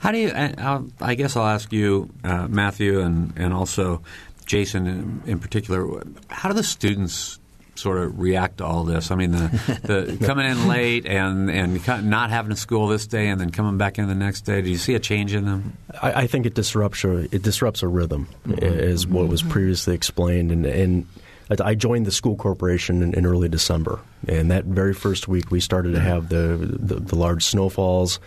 [0.00, 0.30] How do you?
[0.30, 4.02] I, I'll, I guess I'll ask you, uh, Matthew, and and also
[4.44, 6.04] Jason in, in particular.
[6.28, 7.38] How do the students
[7.78, 9.10] sort of react to all this?
[9.10, 13.28] I mean, the, the coming in late and and not having a school this day,
[13.28, 14.62] and then coming back in the next day.
[14.62, 15.76] Do you see a change in them?
[16.00, 20.52] I, I think it disrupts a, it disrupts a rhythm, is what was previously explained.
[20.52, 21.06] And, and
[21.48, 25.60] I joined the school corporation in, in early December, and that very first week we
[25.60, 28.18] started to have the the, the large snowfalls,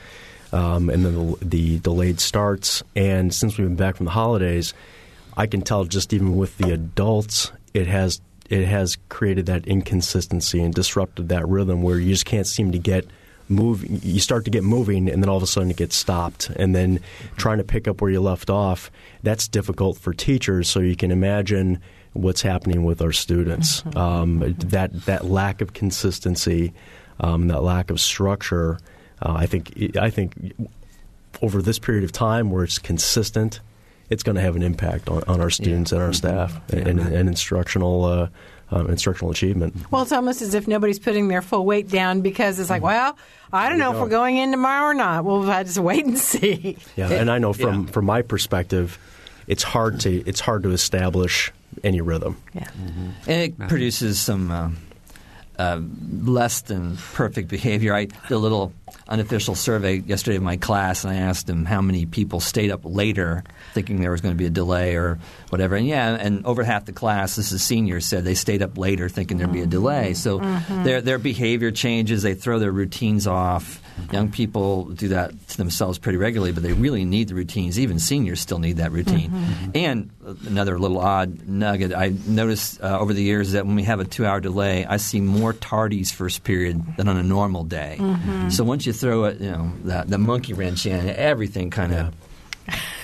[0.53, 2.81] um, and then the, the delayed starts.
[2.95, 4.73] And since we've been back from the holidays,
[5.35, 10.61] I can tell just even with the adults, it has it has created that inconsistency
[10.61, 13.07] and disrupted that rhythm where you just can't seem to get
[13.47, 16.49] move you start to get moving and then all of a sudden it gets stopped.
[16.55, 16.99] And then
[17.37, 18.91] trying to pick up where you left off
[19.23, 20.69] that's difficult for teachers.
[20.69, 21.81] So you can imagine
[22.13, 23.83] what's happening with our students.
[23.95, 26.73] Um, that that lack of consistency
[27.19, 28.79] um, that lack of structure
[29.21, 30.53] uh, I think I think
[31.41, 33.59] over this period of time where it's consistent
[34.09, 37.29] it's going to have an impact on, on our students and our staff and, and
[37.29, 38.27] instructional uh,
[38.71, 39.75] um, instructional achievement.
[39.91, 43.17] Well, it's almost as if nobody's putting their full weight down because it's like, well,
[43.51, 45.25] I don't know if we're going in tomorrow or not.
[45.25, 46.77] We'll have to just wait and see.
[46.95, 48.99] Yeah, and I know from from my perspective,
[49.47, 51.51] it's hard to it's hard to establish
[51.83, 52.37] any rhythm.
[52.53, 52.69] Yeah.
[53.27, 54.77] And it produces some um,
[55.59, 55.81] uh,
[56.23, 57.93] less than perfect behavior.
[57.93, 58.71] I did a little
[59.09, 62.81] unofficial survey yesterday of my class, and I asked them how many people stayed up
[62.85, 63.43] later
[63.73, 65.19] thinking there was going to be a delay or
[65.49, 65.75] whatever.
[65.75, 69.09] And yeah, and over half the class, this is seniors, said they stayed up later
[69.09, 70.13] thinking there'd be a delay.
[70.13, 72.23] So their their behavior changes.
[72.23, 73.81] They throw their routines off.
[74.11, 77.79] Young people do that to themselves pretty regularly, but they really need the routines.
[77.79, 79.29] Even seniors still need that routine.
[79.29, 79.37] Mm-hmm.
[79.37, 79.71] Mm-hmm.
[79.75, 80.09] And
[80.47, 84.05] another little odd nugget I noticed uh, over the years that when we have a
[84.05, 87.97] two-hour delay, I see more tardies first period than on a normal day.
[87.99, 88.49] Mm-hmm.
[88.49, 92.13] So once you throw it, you know, that the monkey wrench in, everything kind of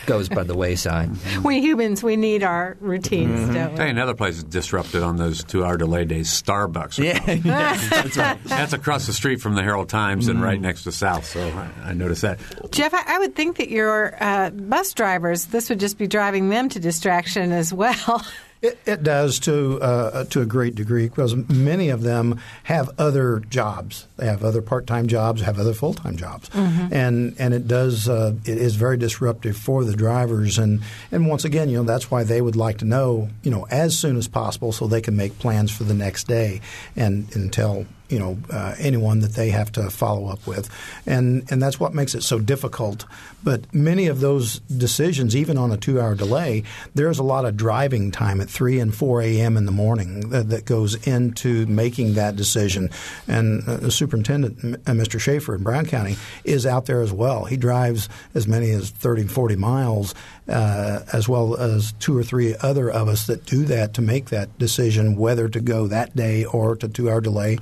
[0.05, 1.09] goes by the wayside.
[1.43, 3.79] We humans, we need our routines, don't we?
[3.79, 6.29] Hey, another place is disrupted on those two-hour delay days.
[6.29, 6.95] Starbucks.
[7.43, 8.37] that's, right.
[8.45, 11.25] that's across the street from the Herald Times and right next to South.
[11.25, 12.39] So I, I noticed that.
[12.71, 16.49] Jeff, I, I would think that your uh, bus drivers, this would just be driving
[16.49, 18.25] them to distraction as well.
[18.61, 23.39] It, it does to uh, to a great degree because many of them have other
[23.41, 24.07] jobs.
[24.17, 28.09] They have other part time jobs, have other full time jobs, and and it does
[28.09, 30.57] uh, it is very disruptive for the drivers.
[30.57, 33.67] And and once again, you know that's why they would like to know you know
[33.69, 36.61] as soon as possible so they can make plans for the next day
[36.95, 40.69] and and tell you know uh, anyone that they have to follow up with,
[41.05, 43.05] and and that's what makes it so difficult.
[43.43, 46.63] But many of those decisions, even on a two-hour delay,
[46.95, 49.55] there's a lot of driving time at three and four a.m.
[49.55, 52.89] in the morning that, that goes into making that decision.
[53.27, 55.19] And uh, the superintendent, uh, Mr.
[55.19, 57.45] Schaefer in Brown County, is out there as well.
[57.45, 60.15] He drives as many as 30, 40 miles,
[60.47, 64.25] uh, as well as two or three other of us that do that to make
[64.29, 67.57] that decision whether to go that day or to two-hour delay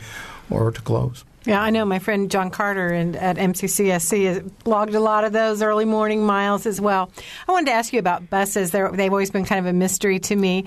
[0.50, 1.24] or to close.
[1.46, 5.34] Yeah, I know my friend John Carter and at MCCSC has logged a lot of
[5.34, 7.12] those early morning miles as well.
[7.48, 8.72] I wanted to ask you about buses.
[8.72, 10.66] They're, they've always been kind of a mystery to me.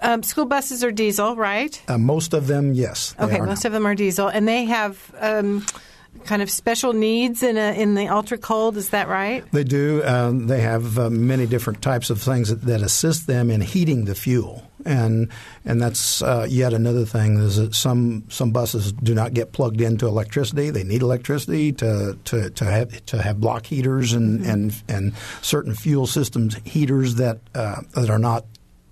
[0.00, 1.80] Um, school buses are diesel, right?
[1.88, 3.14] Uh, most of them, yes.
[3.18, 3.68] Okay, most now.
[3.68, 5.14] of them are diesel, and they have.
[5.18, 5.64] Um,
[6.24, 8.76] kind of special needs in a, in the ultra cold.
[8.76, 9.50] Is that right?
[9.52, 10.02] They do.
[10.04, 14.04] Um, they have uh, many different types of things that, that, assist them in heating
[14.04, 15.30] the fuel, and
[15.64, 19.80] and that's uh, yet another thing is that some some buses do not get plugged
[19.80, 20.70] into electricity.
[20.70, 24.50] They need electricity to to, to have to have block heaters and mm-hmm.
[24.50, 28.44] and and certain fuel systems heaters that uh, that are not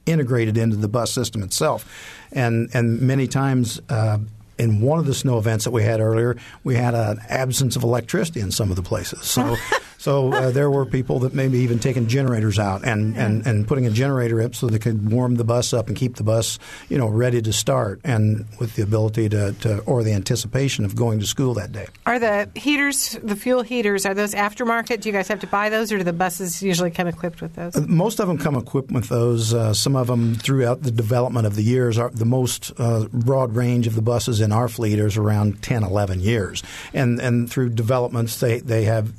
[0.07, 1.85] integrated into the bus system itself,
[2.33, 4.19] and and many times uh,
[4.59, 7.83] in one of the snow events that we had earlier, we had an absence of
[7.83, 9.23] electricity in some of the places.
[9.23, 9.57] So
[10.07, 13.87] So uh, there were people that maybe even taking generators out and, and, and putting
[13.87, 16.97] a generator up so they could warm the bus up and keep the bus, you
[16.97, 21.19] know, ready to start and with the ability to, to or the anticipation of going
[21.19, 21.89] to school that day.
[22.07, 25.01] Are the heaters, the fuel heaters, are those aftermarket?
[25.01, 27.57] Do you guys have to buy those or do the buses usually come equipped with
[27.57, 27.75] those?
[27.75, 29.53] Uh, most of them come equipped with those.
[29.53, 33.57] Uh, some of them throughout the development of the years are the most uh, broad
[33.57, 36.63] range of the buses in our fleet is around 10, 11 years.
[36.95, 39.13] And, and through developments, they, they have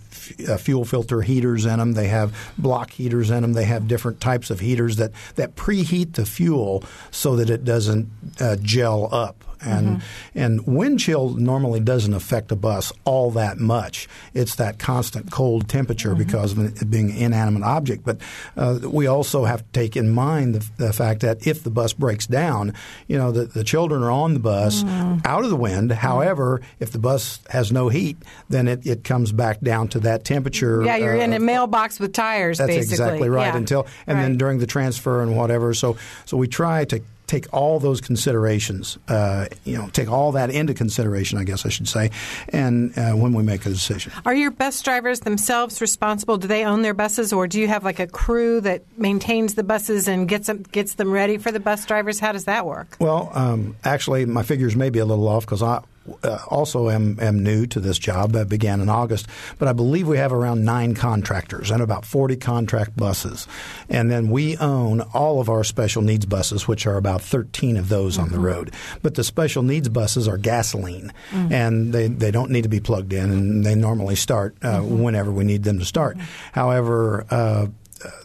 [0.48, 1.94] uh, fuel filter heaters in them.
[1.94, 3.54] They have block heaters in them.
[3.54, 8.10] They have different types of heaters that, that preheat the fuel so that it doesn't
[8.40, 10.40] uh, gel up and mm-hmm.
[10.40, 14.08] and wind chill normally doesn't affect a bus all that much.
[14.34, 16.24] It's that constant cold temperature mm-hmm.
[16.24, 18.04] because of it being an inanimate object.
[18.04, 18.20] But
[18.56, 21.94] uh, we also have to take in mind the, the, fact that if the bus
[21.94, 22.74] breaks down,
[23.08, 25.20] you know the, the children are on the bus mm-hmm.
[25.26, 25.92] out of the wind.
[25.92, 28.18] However, if the bus has no heat,
[28.50, 30.84] then it, it comes back down to that temperature.
[30.84, 32.58] Yeah, you're uh, in a mailbox with tires.
[32.58, 32.94] That's basically.
[32.94, 33.48] exactly right.
[33.48, 33.58] Yeah.
[33.58, 34.24] Until and right.
[34.24, 35.74] then during the transfer and whatever.
[35.74, 40.50] So so we try to take all those considerations, uh, you know, take all that
[40.50, 42.12] into consideration, I guess I should say,
[42.50, 44.12] and uh, when we make a decision.
[44.26, 46.38] Are your bus drivers themselves responsible?
[46.38, 49.64] Do they own their buses, or do you have like a crew that maintains the
[49.64, 52.20] buses and gets them, gets them ready for the bus drivers?
[52.20, 52.96] How does that work?
[53.00, 55.82] Well, um, actually, my figures may be a little off because I
[56.24, 58.36] uh, also am, am new to this job.
[58.36, 59.28] I began in August,
[59.60, 63.48] but I believe we have around nine contractors and about 40 contract buses.
[63.90, 67.90] And then we own all of our special needs buses, which are about 13 of
[67.90, 68.24] those mm-hmm.
[68.24, 68.46] on the mm-hmm.
[68.46, 68.74] road.
[69.02, 71.54] But the special needs buses are gasoline, mm-hmm.
[71.54, 75.02] and they, they don't need to be plugged in, and they normally start uh, mm-hmm.
[75.02, 76.18] whenever we need them to start.
[76.18, 76.28] Mm-hmm.
[76.54, 77.68] However, uh,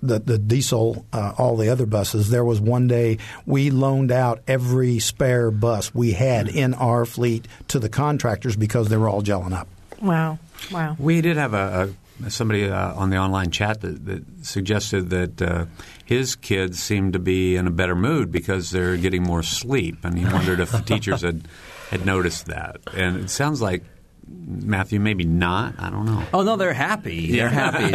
[0.03, 4.43] the, the diesel, uh, all the other buses, there was one day we loaned out
[4.47, 9.23] every spare bus we had in our fleet to the contractors because they were all
[9.23, 9.69] gelling up.
[10.01, 10.39] Wow.
[10.71, 10.97] Wow.
[10.99, 11.91] We did have a,
[12.23, 15.67] a somebody uh, on the online chat that, that suggested that uh,
[16.05, 20.19] his kids seemed to be in a better mood because they're getting more sleep, and
[20.19, 21.49] he wondered if the teachers had
[21.91, 22.79] had noticed that.
[22.95, 23.83] And it sounds like
[24.29, 25.75] Matthew, maybe not.
[25.79, 26.23] I don't know.
[26.33, 27.33] Oh no, they're happy.
[27.33, 27.91] They're happy.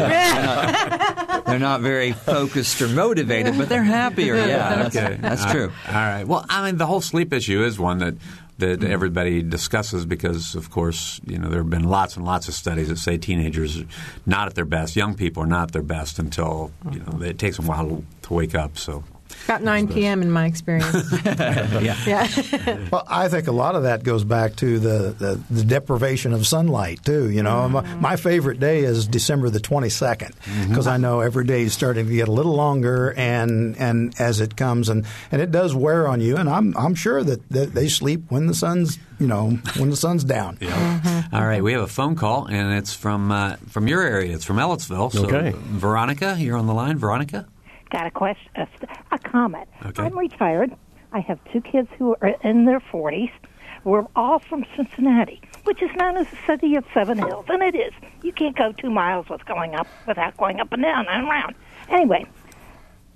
[1.48, 4.36] they're, not, very focused or motivated, but they're happier.
[4.48, 5.18] Yeah, that's, okay.
[5.20, 5.72] that's true.
[5.88, 6.24] All right.
[6.24, 8.16] Well, I mean, the whole sleep issue is one that
[8.60, 12.54] that everybody discusses because, of course, you know there have been lots and lots of
[12.54, 13.86] studies that say teenagers are
[14.26, 14.96] not at their best.
[14.96, 18.04] Young people are not at their best until you know it takes them a while
[18.24, 18.78] to wake up.
[18.78, 19.04] So
[19.48, 20.22] about 9 p.m.
[20.22, 21.12] in my experience.
[21.26, 21.98] yeah.
[22.06, 22.90] yeah.
[22.92, 26.46] well, I think a lot of that goes back to the, the, the deprivation of
[26.46, 27.30] sunlight, too.
[27.30, 28.02] You know, mm-hmm.
[28.02, 30.34] my, my, favorite day is December the 22nd
[30.68, 30.90] because mm-hmm.
[30.90, 34.58] I know every day is starting to get a little longer and, and as it
[34.58, 36.36] comes, and, and it does wear on you.
[36.36, 39.96] And I'm, I'm sure that, that they sleep when the sun's you know, when the
[39.96, 40.60] sun's down.
[40.62, 41.00] Yeah.
[41.00, 41.36] Mm-hmm.
[41.36, 44.36] All right, we have a phone call, and it's from uh, from your area.
[44.36, 45.12] It's from Ellettsville.
[45.12, 45.54] So, okay.
[45.56, 47.00] Veronica, you're on the line.
[47.00, 47.48] Veronica
[47.90, 48.68] got a question, a,
[49.12, 49.68] a comment.
[49.86, 50.04] Okay.
[50.04, 50.76] I'm retired.
[51.12, 53.32] I have two kids who are in their 40s.
[53.84, 57.76] We're all from Cincinnati, which is known as the city of seven hills, and it
[57.76, 57.94] is.
[58.22, 61.56] You can't go two miles with going up without going up and down and around.
[61.90, 62.26] Anyway,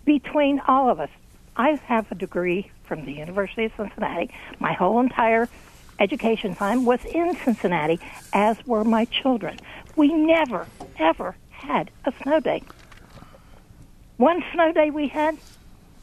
[0.06, 1.10] between all of us,
[1.58, 4.30] I have a degree from the University of Cincinnati.
[4.60, 5.50] My whole entire
[6.00, 8.00] education time was in Cincinnati,
[8.34, 9.60] as were my children.
[9.96, 12.64] We never, ever had a snow day.
[14.22, 15.36] One snow day we had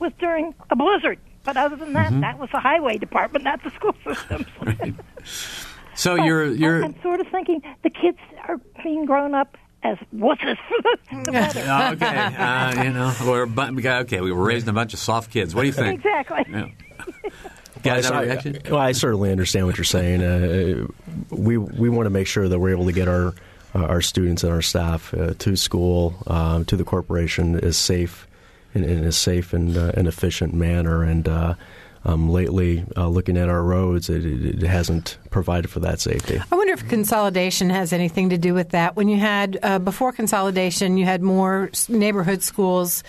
[0.00, 1.20] was during a blizzard.
[1.44, 2.22] But other than that, mm-hmm.
[2.22, 4.44] that was the highway department, not the school system.
[4.60, 4.94] right.
[5.94, 6.84] So you're you're.
[6.84, 11.60] I'm sort of thinking the kids are being grown up as wusses for the weather.
[11.94, 13.46] okay, uh, you know, we're
[14.00, 14.20] okay.
[14.20, 15.54] We were raising a bunch of soft kids.
[15.54, 16.04] What do you think?
[16.04, 16.44] Exactly.
[16.50, 16.68] Yeah.
[17.84, 20.22] Guys, well, I, well, I certainly understand what you're saying.
[20.22, 20.88] Uh,
[21.30, 23.32] we we want to make sure that we're able to get our
[23.74, 28.26] uh, our students and our staff uh, to school, um, to the corporation, is safe
[28.74, 31.02] in, in a safe and, uh, and efficient manner.
[31.02, 31.28] And
[32.04, 36.40] um, lately, uh, looking at our roads, it, it, hasn't provided for that safety.
[36.50, 38.96] I wonder if consolidation has anything to do with that.
[38.96, 43.02] When you had uh, before consolidation, you had more neighborhood schools,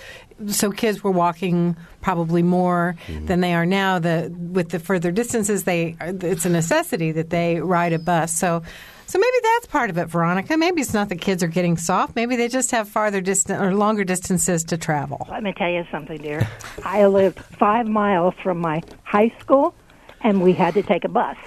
[0.48, 3.26] so kids were walking probably more mm-hmm.
[3.28, 4.00] than they are now.
[4.00, 8.34] The with the further distances, they it's a necessity that they ride a bus.
[8.34, 8.64] So
[9.10, 10.55] so maybe that's part of it, Veronica.
[10.55, 12.16] Maybe it's not the kids are getting soft.
[12.16, 15.26] Maybe they just have farther distance or longer distances to travel.
[15.32, 16.47] Let me tell you something, dear.
[16.86, 19.74] I lived five miles from my high school,
[20.22, 21.38] and we had to take a bus,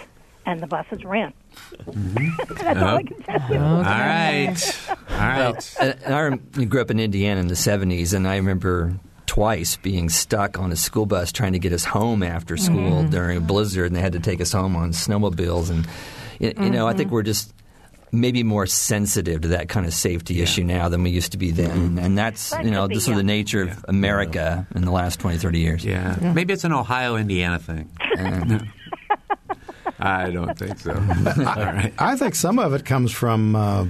[0.45, 1.33] and the buses ran.
[1.85, 2.55] Mm-hmm.
[2.65, 3.57] That's all I can tell you.
[3.57, 3.61] Okay.
[3.61, 4.89] All right.
[5.11, 5.77] All right.
[6.09, 10.59] Well, I grew up in Indiana in the 70s, and I remember twice being stuck
[10.59, 13.11] on a school bus trying to get us home after school mm-hmm.
[13.11, 15.71] during a blizzard, and they had to take us home on snowmobiles.
[15.71, 15.87] And
[16.43, 16.71] you, mm-hmm.
[16.71, 17.15] know, I think mm-hmm.
[17.15, 17.55] we're just
[18.11, 20.43] maybe more sensitive to that kind of safety yeah.
[20.43, 21.91] issue now than we used to be then.
[21.91, 21.99] Mm-hmm.
[21.99, 25.39] And that's, that you know, this is the nature of America in the last 20,
[25.39, 25.85] 30 years.
[25.85, 26.17] Yeah.
[26.21, 26.33] yeah.
[26.33, 27.91] Maybe it's an Ohio, Indiana thing.
[29.99, 30.93] I don't think so.
[30.99, 33.87] I, I, think some of it comes from uh,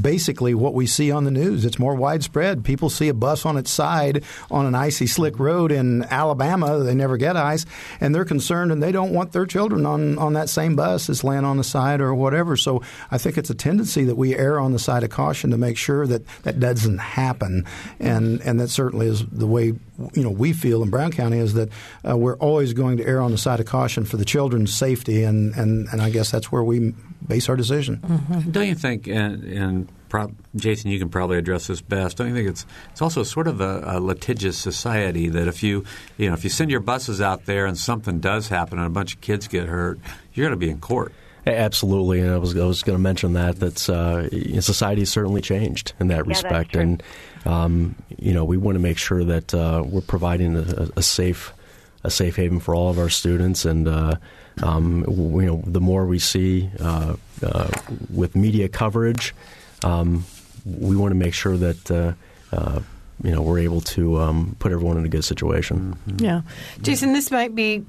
[0.00, 1.64] basically what we see on the news.
[1.64, 2.64] It's more widespread.
[2.64, 6.78] People see a bus on its side on an icy, slick road in Alabama.
[6.78, 7.64] They never get ice,
[8.00, 11.24] and they're concerned, and they don't want their children on, on that same bus that's
[11.24, 12.56] laying on the side or whatever.
[12.56, 15.56] So I think it's a tendency that we err on the side of caution to
[15.56, 17.64] make sure that that doesn't happen,
[18.00, 19.72] and and that certainly is the way
[20.14, 21.70] you know we feel in Brown County is that
[22.08, 25.22] uh, we're always going to err on the side of caution for the children's safety,
[25.22, 26.94] and and, and I guess that's where we
[27.26, 27.98] base our decision.
[27.98, 28.50] Mm-hmm.
[28.50, 29.06] Don't you think?
[29.06, 32.16] And, and prob- Jason, you can probably address this best.
[32.16, 35.84] Don't you think it's it's also sort of a, a, litigious society that if you
[36.16, 38.90] you know if you send your buses out there and something does happen and a
[38.90, 39.98] bunch of kids get hurt,
[40.32, 41.12] you're going to be in court.
[41.46, 45.40] Absolutely, and I was I was going to mention that that uh, society has certainly
[45.40, 47.00] changed in that yeah, respect, and
[47.44, 51.52] um, you know we want to make sure that uh, we're providing a, a, safe
[52.02, 54.16] a safe haven for all of our students, and uh,
[54.62, 57.68] um, you know the more we see uh, uh,
[58.12, 59.34] with media coverage,
[59.84, 60.24] um,
[60.64, 61.90] we want to make sure that
[62.52, 62.80] uh,
[63.22, 65.96] you know we're able to um, put everyone in a good situation.
[66.08, 66.24] Mm-hmm.
[66.24, 66.42] Yeah,
[66.82, 67.84] Jason, this might be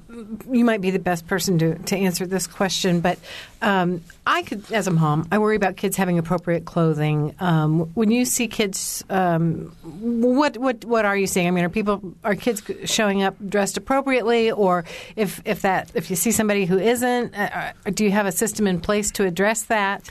[0.50, 3.18] you might be the best person to to answer this question, but
[3.60, 7.34] um, I could, as a mom, I worry about kids having appropriate clothing.
[7.40, 11.46] Um, when you see kids, um, what what what are you seeing?
[11.46, 14.84] I mean, are people are kids showing up dressed appropriately, or
[15.16, 18.32] if if that if you see somebody who isn't, uh, uh do you have a
[18.32, 20.08] system in place to address that?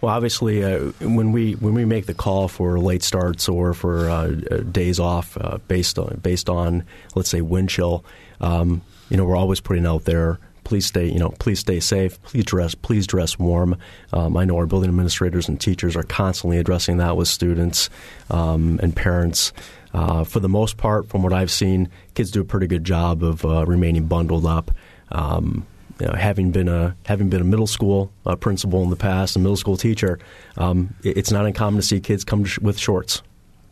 [0.00, 4.10] Well, obviously, uh, when we when we make the call for late starts or for
[4.10, 4.28] uh,
[4.70, 6.84] days off uh, based on based on
[7.14, 8.04] let's say wind chill,
[8.40, 10.38] um, you know, we're always putting out there.
[10.64, 12.20] Please stay, you know, please stay safe.
[12.24, 13.78] Please dress, please dress warm.
[14.12, 17.88] Um, I know our building administrators and teachers are constantly addressing that with students
[18.30, 19.52] um, and parents.
[19.94, 23.22] Uh, for the most part, from what I've seen, kids do a pretty good job
[23.22, 24.72] of uh, remaining bundled up.
[25.12, 25.66] Um,
[26.00, 29.36] you know, having been a having been a middle school uh, principal in the past,
[29.36, 30.18] a middle school teacher,
[30.56, 33.22] um, it, it's not uncommon to see kids come sh- with shorts.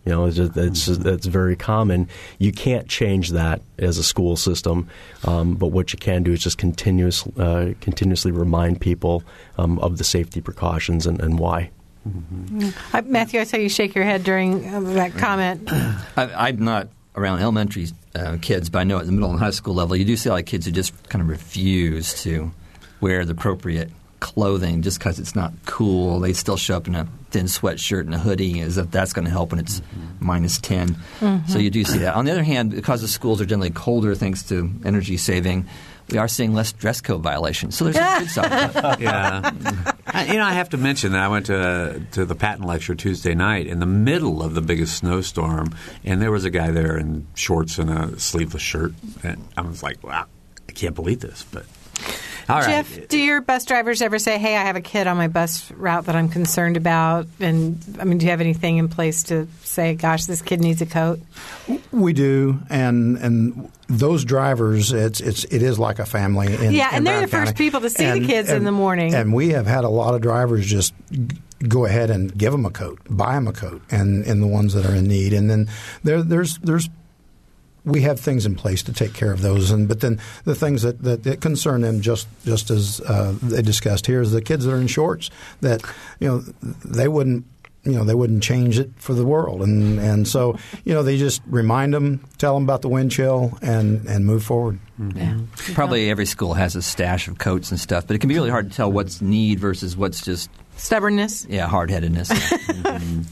[0.04, 2.08] You know, it's, just, it's, it's very common.
[2.38, 4.88] You can't change that as a school system,
[5.24, 9.24] um, but what you can do is just continuous, uh, continuously remind people
[9.56, 11.70] um, of the safety precautions and, and why.
[12.06, 13.10] Mm-hmm.
[13.10, 15.70] Matthew, I saw you shake your head during uh, that comment.
[16.16, 19.50] I, am not around elementary uh, kids, but I know at the middle and high
[19.50, 22.52] school level, you do see a lot of kids who just kind of refuse to
[23.00, 23.90] wear the appropriate
[24.20, 26.18] clothing just because it's not cool.
[26.20, 29.26] They still show up in a thin sweatshirt and a hoodie as if that's going
[29.26, 30.24] to help when it's mm-hmm.
[30.24, 30.94] minus 10.
[30.94, 31.46] Mm-hmm.
[31.46, 32.14] So you do see that.
[32.14, 35.66] On the other hand, because the schools are generally colder thanks to energy saving,
[36.11, 37.76] we are seeing less dress code violations.
[37.76, 39.00] So there's a good side.
[39.00, 39.50] yeah.
[40.07, 42.94] I, you know, I have to mention that I went to to the Patten lecture
[42.94, 45.74] Tuesday night in the middle of the biggest snowstorm,
[46.05, 48.92] and there was a guy there in shorts and a sleeveless shirt,
[49.22, 50.26] and I was like, "Wow,
[50.68, 51.64] I can't believe this." But
[52.49, 53.09] all Jeff, right.
[53.09, 56.07] do your bus drivers ever say, "Hey, I have a kid on my bus route
[56.07, 57.26] that I'm concerned about"?
[57.40, 60.80] And I mean, do you have anything in place to say, "Gosh, this kid needs
[60.82, 61.20] a coat"?
[61.90, 66.55] We do, and and those drivers, it's it's it is like a family.
[66.55, 67.47] In, yeah, in and they're Brown the County.
[67.47, 69.14] first people to see and, the kids and, in the morning.
[69.14, 70.95] And we have had a lot of drivers just
[71.66, 74.74] go ahead and give them a coat, buy them a coat, and and the ones
[74.74, 75.68] that are in need, and then
[76.03, 76.88] there there's there's
[77.85, 79.70] we have things in place to take care of those.
[79.70, 83.62] And but then the things that, that, that concern them, just just as uh, they
[83.62, 85.30] discussed here, is the kids that are in shorts
[85.61, 85.82] that
[86.20, 86.39] you know
[86.85, 87.45] they wouldn't
[87.85, 91.18] you know they wouldn't change it for the world and and so you know they
[91.18, 95.18] just remind them tell them about the wind chill and and move forward mm-hmm.
[95.18, 95.39] yeah.
[95.74, 98.51] probably every school has a stash of coats and stuff but it can be really
[98.51, 103.22] hard to tell what's need versus what's just stubbornness yeah hard-headedness mm-hmm.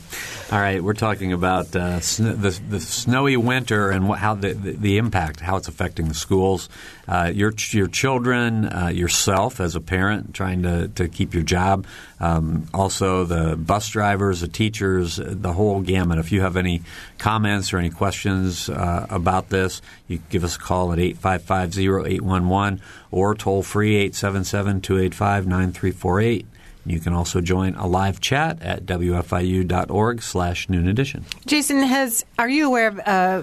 [0.53, 4.53] All right, we're talking about uh, sn- the, the snowy winter and what, how the,
[4.53, 6.69] the, the impact, how it's affecting the schools,
[7.09, 11.87] uh, your your children, uh, yourself as a parent trying to, to keep your job,
[12.21, 16.19] um, also the bus drivers, the teachers, the whole gamut.
[16.19, 16.83] If you have any
[17.17, 22.79] comments or any questions uh, about this, you give us a call at 855-0811
[23.11, 26.45] or toll free 877-285-9348.
[26.85, 31.24] You can also join a live chat at wfiu.org slash noon edition.
[31.47, 33.43] Jason, has are you aware of uh,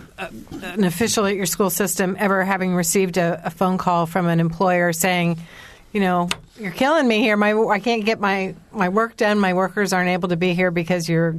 [0.62, 4.42] an official at your school system ever having received a, a, phone call from an
[4.42, 5.38] employer saying,
[5.94, 6.28] you know,
[6.60, 7.38] you're killing me here.
[7.38, 9.40] My I can't get my, my work done.
[9.40, 11.36] My workers aren't able to be here because you're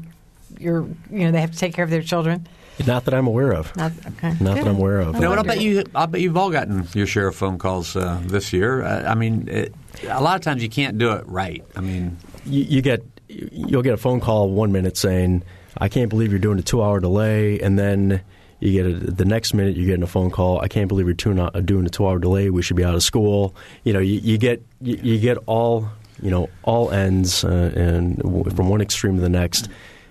[0.59, 2.47] you're you know they have to take care of their children.
[2.87, 3.75] Not that I'm aware of.
[3.77, 4.35] Not, okay.
[4.41, 5.19] Not that I'm aware of.
[5.19, 5.85] No, I'll bet you.
[5.95, 8.83] I'll bet you've all gotten your share of phone calls uh, this year.
[8.83, 9.75] Uh, I mean, it,
[10.09, 11.65] a lot of times you can't do it right.
[11.77, 12.17] I mean,
[12.47, 15.43] you, you, get you'll get a phone call one minute saying,
[15.79, 18.23] "I can't believe you're doing a two-hour delay," and then
[18.61, 20.61] you get a, the next minute you're getting a phone call.
[20.61, 22.51] I can't believe you're doing a, doing a two-hour delay.
[22.51, 23.55] We should be out of school.
[23.85, 25.89] You know, you, you get you, you, get all
[26.23, 28.21] you know all ends uh, and
[28.55, 29.69] from one extreme to the next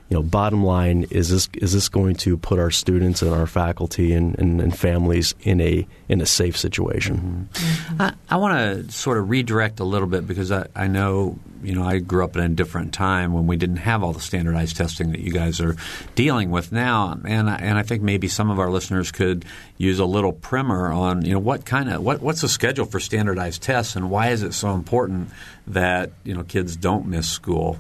[0.10, 3.46] you know, bottom line is this is this going to put our students and our
[3.46, 7.48] faculty and, and, and families in a in a safe situation?
[7.54, 7.94] Mm-hmm.
[7.94, 8.02] Mm-hmm.
[8.02, 11.76] I, I want to sort of redirect a little bit because I, I know you
[11.76, 14.78] know I grew up in a different time when we didn't have all the standardized
[14.78, 15.76] testing that you guys are
[16.16, 19.46] dealing with now, and and I think maybe some of our listeners could
[19.78, 23.00] use a little primer on you know what kind of what what's the schedule for
[23.00, 25.30] standardized tests and why is it so important
[25.68, 27.78] that you know kids don't miss school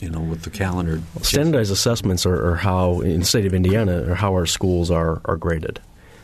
[0.00, 1.00] you know, with the calendar.
[1.22, 5.20] Standardized assessments are, are, how, in the state of Indiana, are how our schools are,
[5.24, 5.80] are graded.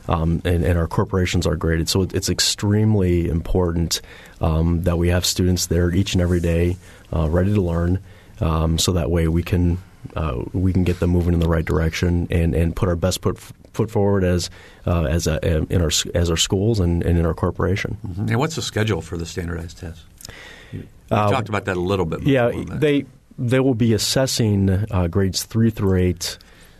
[0.09, 1.89] Um, and, and, our corporations are graded.
[1.89, 4.01] So it's extremely important
[4.41, 6.77] um, that we have students there each and every day,
[7.13, 7.99] uh, ready to learn,
[8.41, 9.79] um, so that way we can
[10.15, 13.21] uh, we can get them moving in the right direction and, and put our best
[13.23, 13.37] foot
[13.73, 14.49] foot forward as
[14.87, 17.97] uh, as a, in our as our schools and, and in our corporation.
[18.07, 18.29] Mm-hmm.
[18.29, 20.05] And what's the schedule for the standardized tests?
[20.73, 22.23] We uh, talked about that a little bit.
[22.23, 23.07] Yeah, they
[23.39, 26.39] they will be assessing uh, grades three through eight.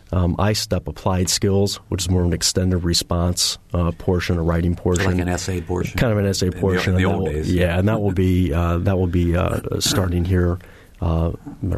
[0.09, 4.73] Um, ISTEP applied skills, which is more of an extended response uh, portion, a writing
[4.73, 6.95] portion, like an essay portion, kind of an essay portion.
[6.95, 9.07] In the, in the old will, days, yeah, and that will be uh, that will
[9.07, 10.59] be uh, starting here
[11.01, 11.33] uh,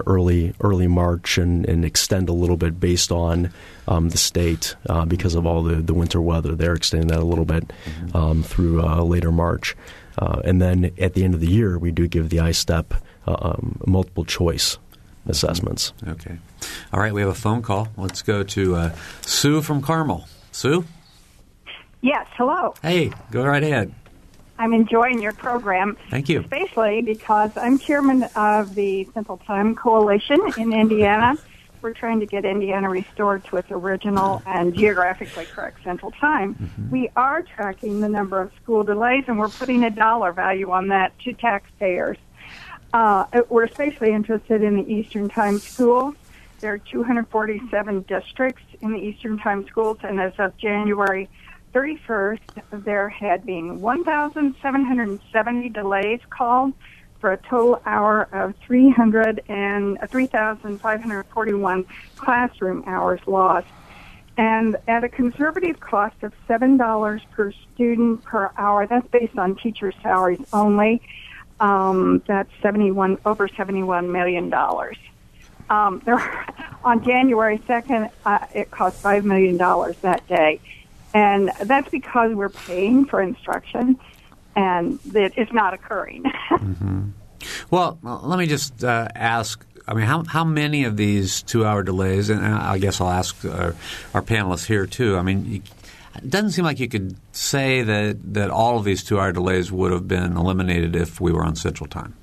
[0.06, 3.52] early early March and, and, extend a little bit based on
[3.88, 6.56] um, the state uh, because of all the, the winter weather.
[6.56, 8.16] They're extending that a little bit mm-hmm.
[8.16, 9.76] um, through uh, later March,
[10.20, 13.82] and then at the end of the year, we do give the ISTEP uh, um,
[13.86, 14.78] multiple choice
[15.28, 15.94] assessments.
[16.08, 16.38] Okay.
[16.92, 17.90] All right, we have a phone call.
[17.98, 20.28] Let's go to uh, Sue from Carmel.
[20.52, 20.86] Sue?
[22.02, 22.74] Yes, hello.
[22.82, 23.94] Hey, go right ahead.
[24.58, 25.98] I'm enjoying your program.
[26.10, 26.42] Thank you.
[26.42, 31.38] Especially because I'm chairman of the Central Time Coalition in Indiana.
[31.82, 36.56] We're trying to get Indiana restored to its original and geographically correct Central Time.
[36.56, 36.92] Mm-hmm.
[36.92, 40.90] We are tracking the number of school delays, and we're putting a dollar value on
[40.90, 42.18] that to taxpayers.
[42.94, 46.16] Uh, we're especially interested in the Eastern Time schools.
[46.60, 51.30] There are 247 districts in the Eastern Time schools, and as of January
[51.74, 52.40] 31st,
[52.72, 56.74] there had been 1,770 delays called
[57.20, 61.86] for a total hour of 300 and 3,541
[62.16, 63.68] classroom hours lost.
[64.38, 69.92] And at a conservative cost of $7 per student per hour, that's based on teacher
[70.02, 71.02] salaries only,
[71.60, 74.98] um, that's 71 over 71 million dollars.
[75.70, 76.18] Um, there,
[76.84, 80.60] on January 2nd, uh, it cost five million dollars that day,
[81.14, 84.00] and that's because we're paying for instruction,
[84.56, 86.24] and it is not occurring.
[86.52, 87.10] mm-hmm.
[87.72, 89.66] Well, let me just uh, ask.
[89.88, 92.30] I mean, how how many of these two-hour delays?
[92.30, 93.76] And I guess I'll ask our,
[94.14, 95.18] our panelists here too.
[95.18, 95.64] I mean,
[96.24, 99.72] it doesn't seem like you could say that, that all of these two hour delays
[99.72, 102.16] would have been eliminated if we were on Central Time.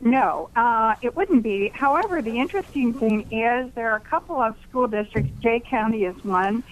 [0.00, 1.68] No, uh, it wouldn't be.
[1.74, 6.24] However, the interesting thing is there are a couple of school districts, Jay County is
[6.24, 6.62] one,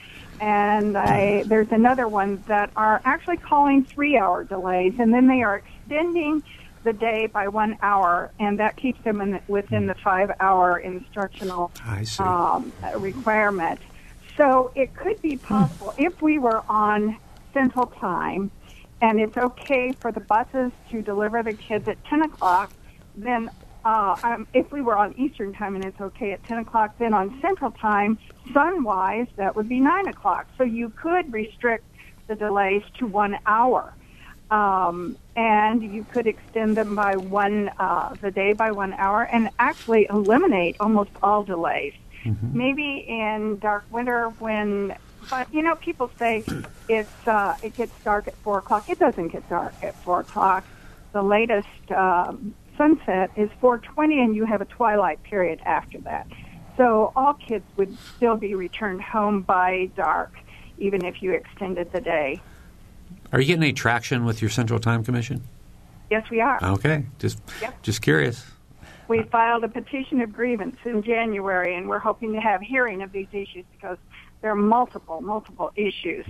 [0.40, 5.42] and I, there's another one that are actually calling three hour delays, and then they
[5.42, 6.42] are extending
[6.84, 11.70] the day by one hour, and that keeps them in within the five hour instructional
[12.18, 13.80] um, requirement.
[14.38, 17.18] So it could be possible if we were on
[17.52, 18.52] Central Time
[19.02, 22.72] and it's okay for the buses to deliver the kids at 10 o'clock,
[23.16, 23.50] then
[23.84, 27.14] uh, um, if we were on Eastern Time and it's okay at 10 o'clock, then
[27.14, 28.16] on Central Time,
[28.52, 30.46] sun-wise, that would be 9 o'clock.
[30.56, 31.84] So you could restrict
[32.28, 33.92] the delays to one hour.
[34.52, 39.50] Um, and you could extend them by one, uh, the day by one hour and
[39.58, 41.92] actually eliminate almost all delays.
[42.52, 44.94] Maybe in dark winter when.
[45.30, 46.44] But you know, people say
[46.88, 48.88] it's uh, it gets dark at four o'clock.
[48.88, 50.64] It doesn't get dark at four o'clock.
[51.12, 56.26] The latest um, sunset is 4:20, and you have a twilight period after that.
[56.76, 60.32] So all kids would still be returned home by dark,
[60.78, 62.40] even if you extended the day.
[63.32, 65.42] Are you getting any traction with your Central Time Commission?
[66.10, 66.58] Yes, we are.
[66.62, 67.82] Okay, just Yep.
[67.82, 68.46] just curious.
[69.08, 73.10] We filed a petition of grievance in January, and we're hoping to have hearing of
[73.10, 73.96] these issues because
[74.40, 76.24] there are multiple, multiple issues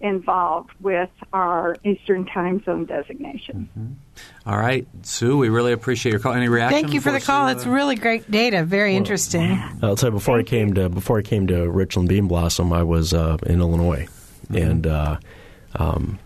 [0.00, 3.98] involved with our Eastern Time Zone designation.
[4.46, 6.32] All right, Sue, we really appreciate your call.
[6.32, 6.80] Any reaction?
[6.80, 7.48] Thank you for the call.
[7.48, 8.64] Sue, It's uh, really great data.
[8.64, 9.60] Very interesting.
[9.82, 12.82] I'll tell you before I came to before I came to Richland Bean Blossom, I
[12.82, 14.08] was uh, in Illinois,
[14.48, 15.18] and uh,
[15.74, 16.18] um,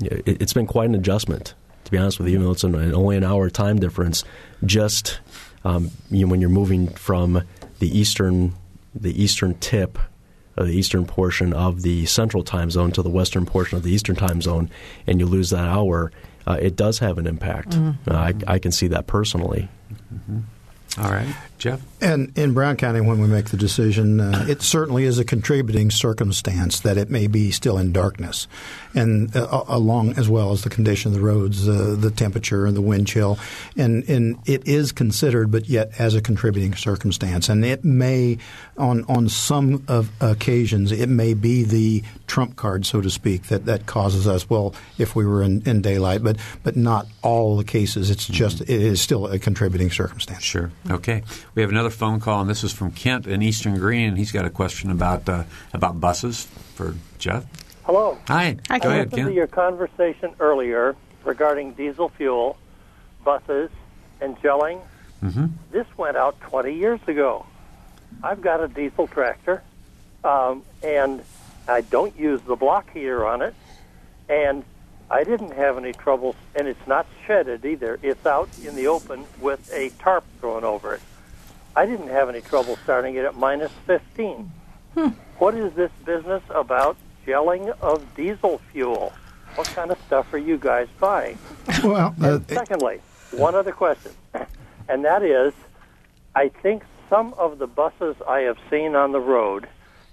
[0.00, 1.54] it, it's been quite an adjustment.
[1.84, 4.24] To be honest with you, even though it's an, only an hour time difference,
[4.64, 5.20] just
[5.66, 7.42] um, you know, when you're moving from
[7.80, 8.54] the eastern
[8.94, 9.98] the eastern tip
[10.56, 13.90] of the eastern portion of the central time zone to the western portion of the
[13.90, 14.70] eastern time zone,
[15.06, 16.12] and you lose that hour,
[16.46, 17.76] uh, it does have an impact.
[17.76, 19.68] Uh, I, I can see that personally.
[20.98, 21.26] All right,
[21.58, 21.82] Jeff.
[22.00, 25.90] And in Brown County, when we make the decision, uh, it certainly is a contributing
[25.90, 28.48] circumstance that it may be still in darkness,
[28.96, 32.76] and uh, along as well as the condition of the roads, uh, the temperature, and
[32.76, 33.38] the wind chill,
[33.76, 38.38] and and it is considered, but yet as a contributing circumstance, and it may,
[38.76, 43.66] on on some of occasions, it may be the trump card, so to speak, that
[43.66, 44.50] that causes us.
[44.50, 48.10] Well, if we were in, in daylight, but but not all the cases.
[48.10, 50.42] It's just it is still a contributing circumstance.
[50.42, 50.70] Sure.
[50.90, 51.22] Okay.
[51.54, 54.16] We have another phone call, and this is from Kent in Eastern Greene.
[54.16, 55.44] He's got a question about uh,
[55.74, 57.44] about buses for Jeff.
[57.86, 58.18] Hello.
[58.26, 58.56] Hi.
[58.68, 62.56] Hi, Go I ahead, listened to your conversation earlier regarding diesel fuel,
[63.24, 63.70] buses,
[64.20, 64.80] and gelling.
[65.22, 65.50] Mhm.
[65.70, 67.46] This went out 20 years ago.
[68.24, 69.62] I've got a diesel tractor,
[70.24, 71.22] um, and
[71.68, 73.54] I don't use the block heater on it,
[74.28, 74.64] and
[75.08, 78.00] I didn't have any trouble, and it's not shedded either.
[78.02, 81.02] It's out in the open with a tarp thrown over it.
[81.76, 84.50] I didn't have any trouble starting it at minus 15.
[85.38, 89.12] What is this business about gelling of diesel fuel?
[89.56, 91.38] What kind of stuff are you guys buying?
[91.82, 93.00] Well, uh, secondly,
[93.32, 94.12] one other question,
[94.88, 95.52] and that is,
[96.34, 99.68] I think some of the buses I have seen on the road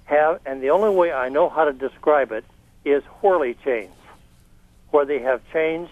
[0.05, 2.43] have, and the only way I know how to describe it
[2.83, 3.95] is whirly chains,
[4.91, 5.89] where they have chains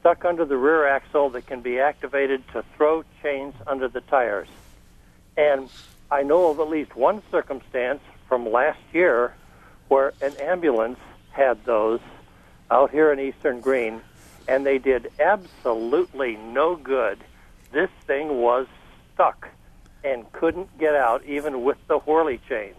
[0.00, 4.48] stuck under the rear axle that can be activated to throw chains under the tires.
[5.36, 5.68] And
[6.10, 9.34] I know of at least one circumstance from last year
[9.92, 10.98] where an ambulance
[11.32, 12.00] had those
[12.70, 14.00] out here in Eastern Greene,
[14.48, 17.18] and they did absolutely no good.
[17.72, 18.66] This thing was
[19.12, 19.50] stuck
[20.02, 22.78] and couldn't get out even with the whirly chains.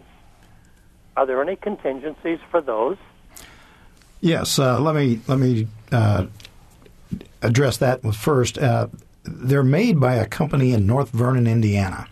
[1.16, 2.96] Are there any contingencies for those?
[4.20, 6.26] Yes, uh, let me let me uh,
[7.42, 8.58] address that first.
[8.58, 8.88] Uh,
[9.22, 12.08] they're made by a company in North Vernon, Indiana,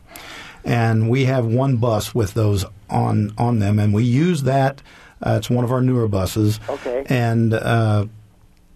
[0.64, 4.82] and we have one bus with those on on them, and we use that.
[5.22, 6.58] Uh, it's one of our newer buses.
[6.68, 7.04] Okay.
[7.08, 8.06] And uh,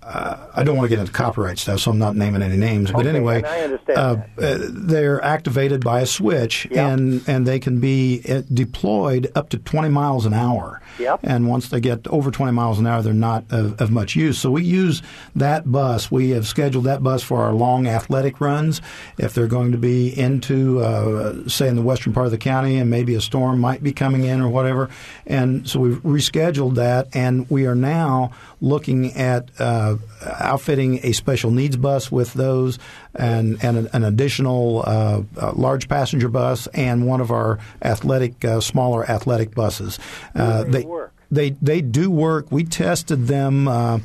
[0.03, 2.93] uh, I don't want to get into copyright stuff, so I'm not naming any names.
[2.93, 6.89] But anyway, and I understand uh, uh, they're activated by a switch, Yeah.
[6.89, 10.81] and and they can be uh, deployed up to 20 miles an hour.
[10.99, 11.21] Yep.
[11.23, 14.39] And once they get over 20 miles an hour, they're not of, of much use.
[14.39, 15.03] So we use
[15.35, 16.11] that bus.
[16.11, 18.81] We have scheduled that bus for our long athletic runs.
[19.19, 22.79] If they're going to be into, uh, say, in the western part of the county,
[22.79, 24.91] and maybe a storm might be coming in or whatever,
[25.27, 28.31] and so we've rescheduled that, and we are now
[28.61, 29.97] looking at uh,
[30.41, 32.79] outfitting a special needs bus with those,
[33.19, 35.23] and and an, an additional uh,
[35.55, 39.99] large passenger bus, and one of our athletic, uh, smaller athletic buses.
[40.35, 41.13] Uh, they they work?
[41.31, 42.51] They they do work.
[42.51, 44.01] We tested them uh,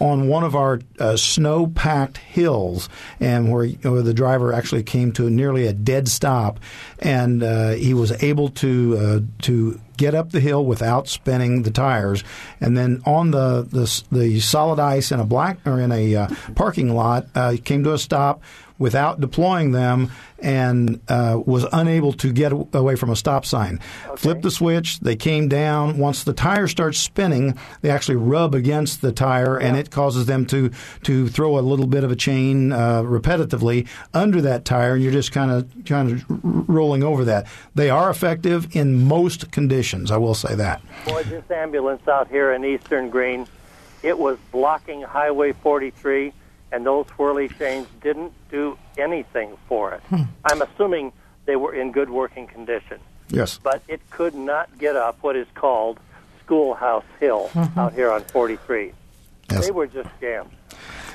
[0.00, 2.88] on one of our uh, snow-packed hills,
[3.20, 6.58] and where, where the driver actually came to nearly a dead stop,
[6.98, 11.70] and uh, he was able to uh, to get up the hill without spinning the
[11.70, 12.24] tires,
[12.60, 16.28] and then on the the, the solid ice in a black or in a uh,
[16.54, 18.42] parking lot, uh, he came to a stop
[18.78, 20.10] without deploying them
[20.40, 23.78] and uh, was unable to get away from a stop sign.
[24.16, 25.96] Flipped the switch, they came down.
[25.96, 30.44] Once the tire starts spinning, they actually rub against the tire and it causes them
[30.46, 30.70] to,
[31.02, 35.12] to throw a little bit of a chain uh, repetitively under that tire and you're
[35.12, 36.24] just kind of kind of
[36.68, 37.46] rolling over that.
[37.74, 40.82] They are effective in most conditions, I will say that.
[41.06, 43.46] Boy, this ambulance out here in Eastern Greene,
[44.02, 46.32] it was blocking Highway 43,
[46.74, 50.00] and those whirly chains didn't do anything for it.
[50.08, 50.22] Hmm.
[50.44, 51.12] I'm assuming
[51.46, 52.98] they were in good working condition.
[53.30, 53.58] Yes.
[53.58, 55.98] but it could not get up what is called
[56.44, 57.78] Schoolhouse Hill mm-hmm.
[57.78, 58.92] out here on 43.
[59.50, 59.64] Yes.
[59.64, 60.50] They were just jammed.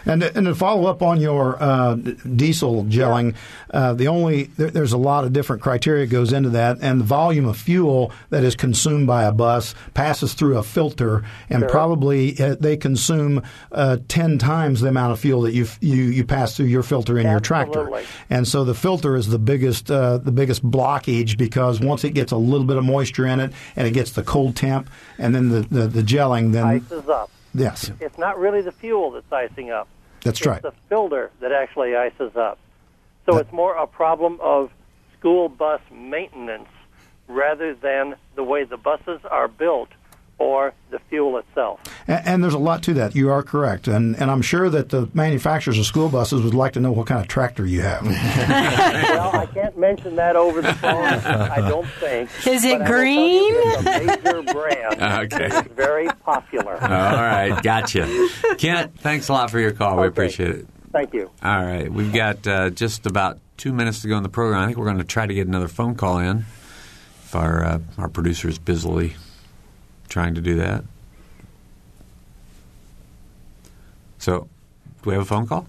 [0.05, 3.35] And and to follow up on your uh, diesel gelling,
[3.71, 7.05] uh, the only there, there's a lot of different criteria goes into that, and the
[7.05, 12.39] volume of fuel that is consumed by a bus passes through a filter, and probably
[12.39, 16.55] uh, they consume uh, ten times the amount of fuel that you you you pass
[16.55, 17.89] through your filter in your tractor,
[18.29, 22.31] and so the filter is the biggest uh, the biggest blockage because once it gets
[22.31, 25.49] a little bit of moisture in it and it gets the cold temp, and then
[25.49, 27.29] the the, the gelling, then Ices up.
[27.53, 29.87] Yes, It's not really the fuel that's icing up.
[30.23, 30.57] that's right.
[30.57, 30.73] it's right.
[30.73, 32.57] the filter that actually ices up.
[33.25, 34.71] So it's more a problem of
[35.17, 36.69] school bus maintenance
[37.27, 39.89] rather than the way the buses are built
[40.39, 41.81] or the fuel itself.
[42.07, 43.15] And, and there's a lot to that.
[43.15, 46.73] You are correct, and and I'm sure that the manufacturers of school buses would like
[46.73, 48.03] to know what kind of tractor you have.
[48.05, 50.95] well, I can't mention that over the phone.
[50.95, 52.29] I don't think.
[52.47, 53.43] Is it but I will tell green?
[53.43, 55.01] you It's a major brand.
[55.19, 55.47] Okay.
[55.47, 56.81] It's very popular.
[56.81, 58.29] All right, gotcha.
[58.57, 59.99] Kent, thanks a lot for your call.
[59.99, 60.67] We appreciate it.
[60.91, 61.29] Thank you.
[61.43, 64.61] All right, we've got uh, just about two minutes to go in the program.
[64.61, 66.45] I think we're going to try to get another phone call in.
[67.25, 69.15] If our uh, our producer is busily
[70.09, 70.83] trying to do that.
[74.17, 74.49] So,
[75.03, 75.67] do we have a phone call?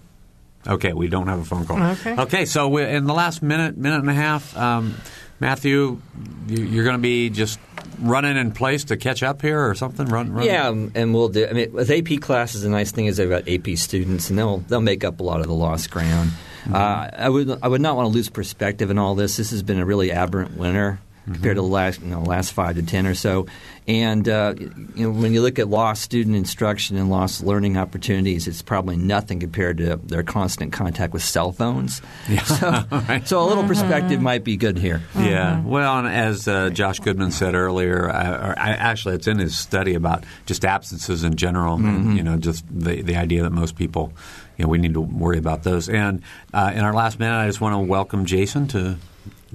[0.67, 1.81] Okay, we don't have a phone call.
[1.81, 2.15] Okay.
[2.17, 4.95] Okay, so we, in the last minute, minute and a half, um,
[5.39, 6.01] Matthew,
[6.47, 7.59] you, you're going to be just
[7.99, 10.05] running in place to catch up here or something.
[10.05, 10.45] Run, run.
[10.45, 11.47] Yeah, um, and we'll do.
[11.47, 14.57] I mean, with AP classes, the nice thing is they've got AP students, and they'll
[14.57, 16.29] they'll make up a lot of the lost ground.
[16.63, 16.75] Mm-hmm.
[16.75, 19.37] Uh, I would I would not want to lose perspective in all this.
[19.37, 22.75] This has been a really aberrant winter compared to the last you know last five
[22.75, 23.47] to ten or so.
[23.87, 28.47] And uh, you know when you look at lost student instruction and lost learning opportunities,
[28.47, 32.01] it's probably nothing compared to their constant contact with cell phones.
[32.45, 32.83] So,
[33.25, 35.01] so a little perspective might be good here.
[35.15, 35.61] Yeah.
[35.61, 39.57] Well, and as uh, Josh Goodman said earlier, uh, or I, actually, it's in his
[39.57, 43.75] study about just absences in general, and you know, just the the idea that most
[43.75, 44.13] people,
[44.57, 45.87] you know, we need to worry about those.
[45.87, 46.21] And
[46.53, 48.97] uh, in our last minute, I just want to welcome Jason to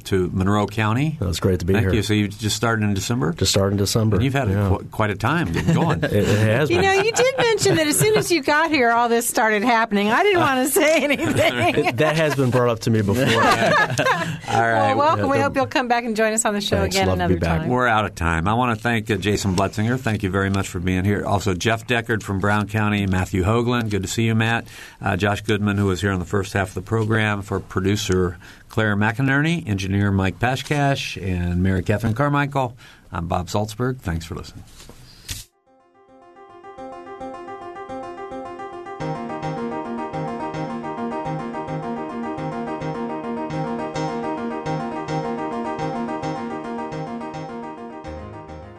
[0.05, 1.17] to Monroe County.
[1.21, 1.91] Well, it's great to be Thank here.
[1.91, 2.03] Thank you.
[2.03, 3.33] So you just started in December.
[3.33, 4.17] Just started in December.
[4.17, 4.69] and you've had yeah.
[4.69, 6.05] qu- quite a time getting going.
[6.05, 6.85] it, it has You been.
[6.85, 10.11] know, you did mention that as soon as you got here, all this started happening.
[10.11, 11.85] I didn't want to say anything.
[11.87, 13.25] It- that has been brought up to me before.
[14.49, 14.95] All right.
[14.95, 15.29] well, welcome.
[15.31, 16.97] We hope you'll come back and join us on the show Thanks.
[16.97, 17.61] again Love to be another back.
[17.63, 17.69] time.
[17.71, 18.47] We're out of time.
[18.49, 19.99] I want to thank uh, Jason Bletzinger.
[19.99, 21.25] Thank you very much for being here.
[21.27, 23.91] Also, Jeff Deckard from Brown County, Matthew Hoagland.
[23.91, 24.67] Good to see you, Matt.
[25.01, 28.39] Uh, Josh Goodman, who was here on the first half of the program, for producer
[28.69, 32.77] Claire McInerny, engineer Mike Pashkash, and Mary Catherine Carmichael.
[33.13, 34.01] I'm Bob Zaltsberg.
[34.01, 34.65] Thanks for listening.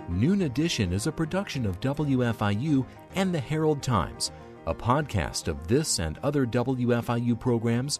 [0.09, 2.85] Noon Edition is a production of WFIU
[3.15, 4.31] and the Herald Times.
[4.65, 7.99] A podcast of this and other WFIU programs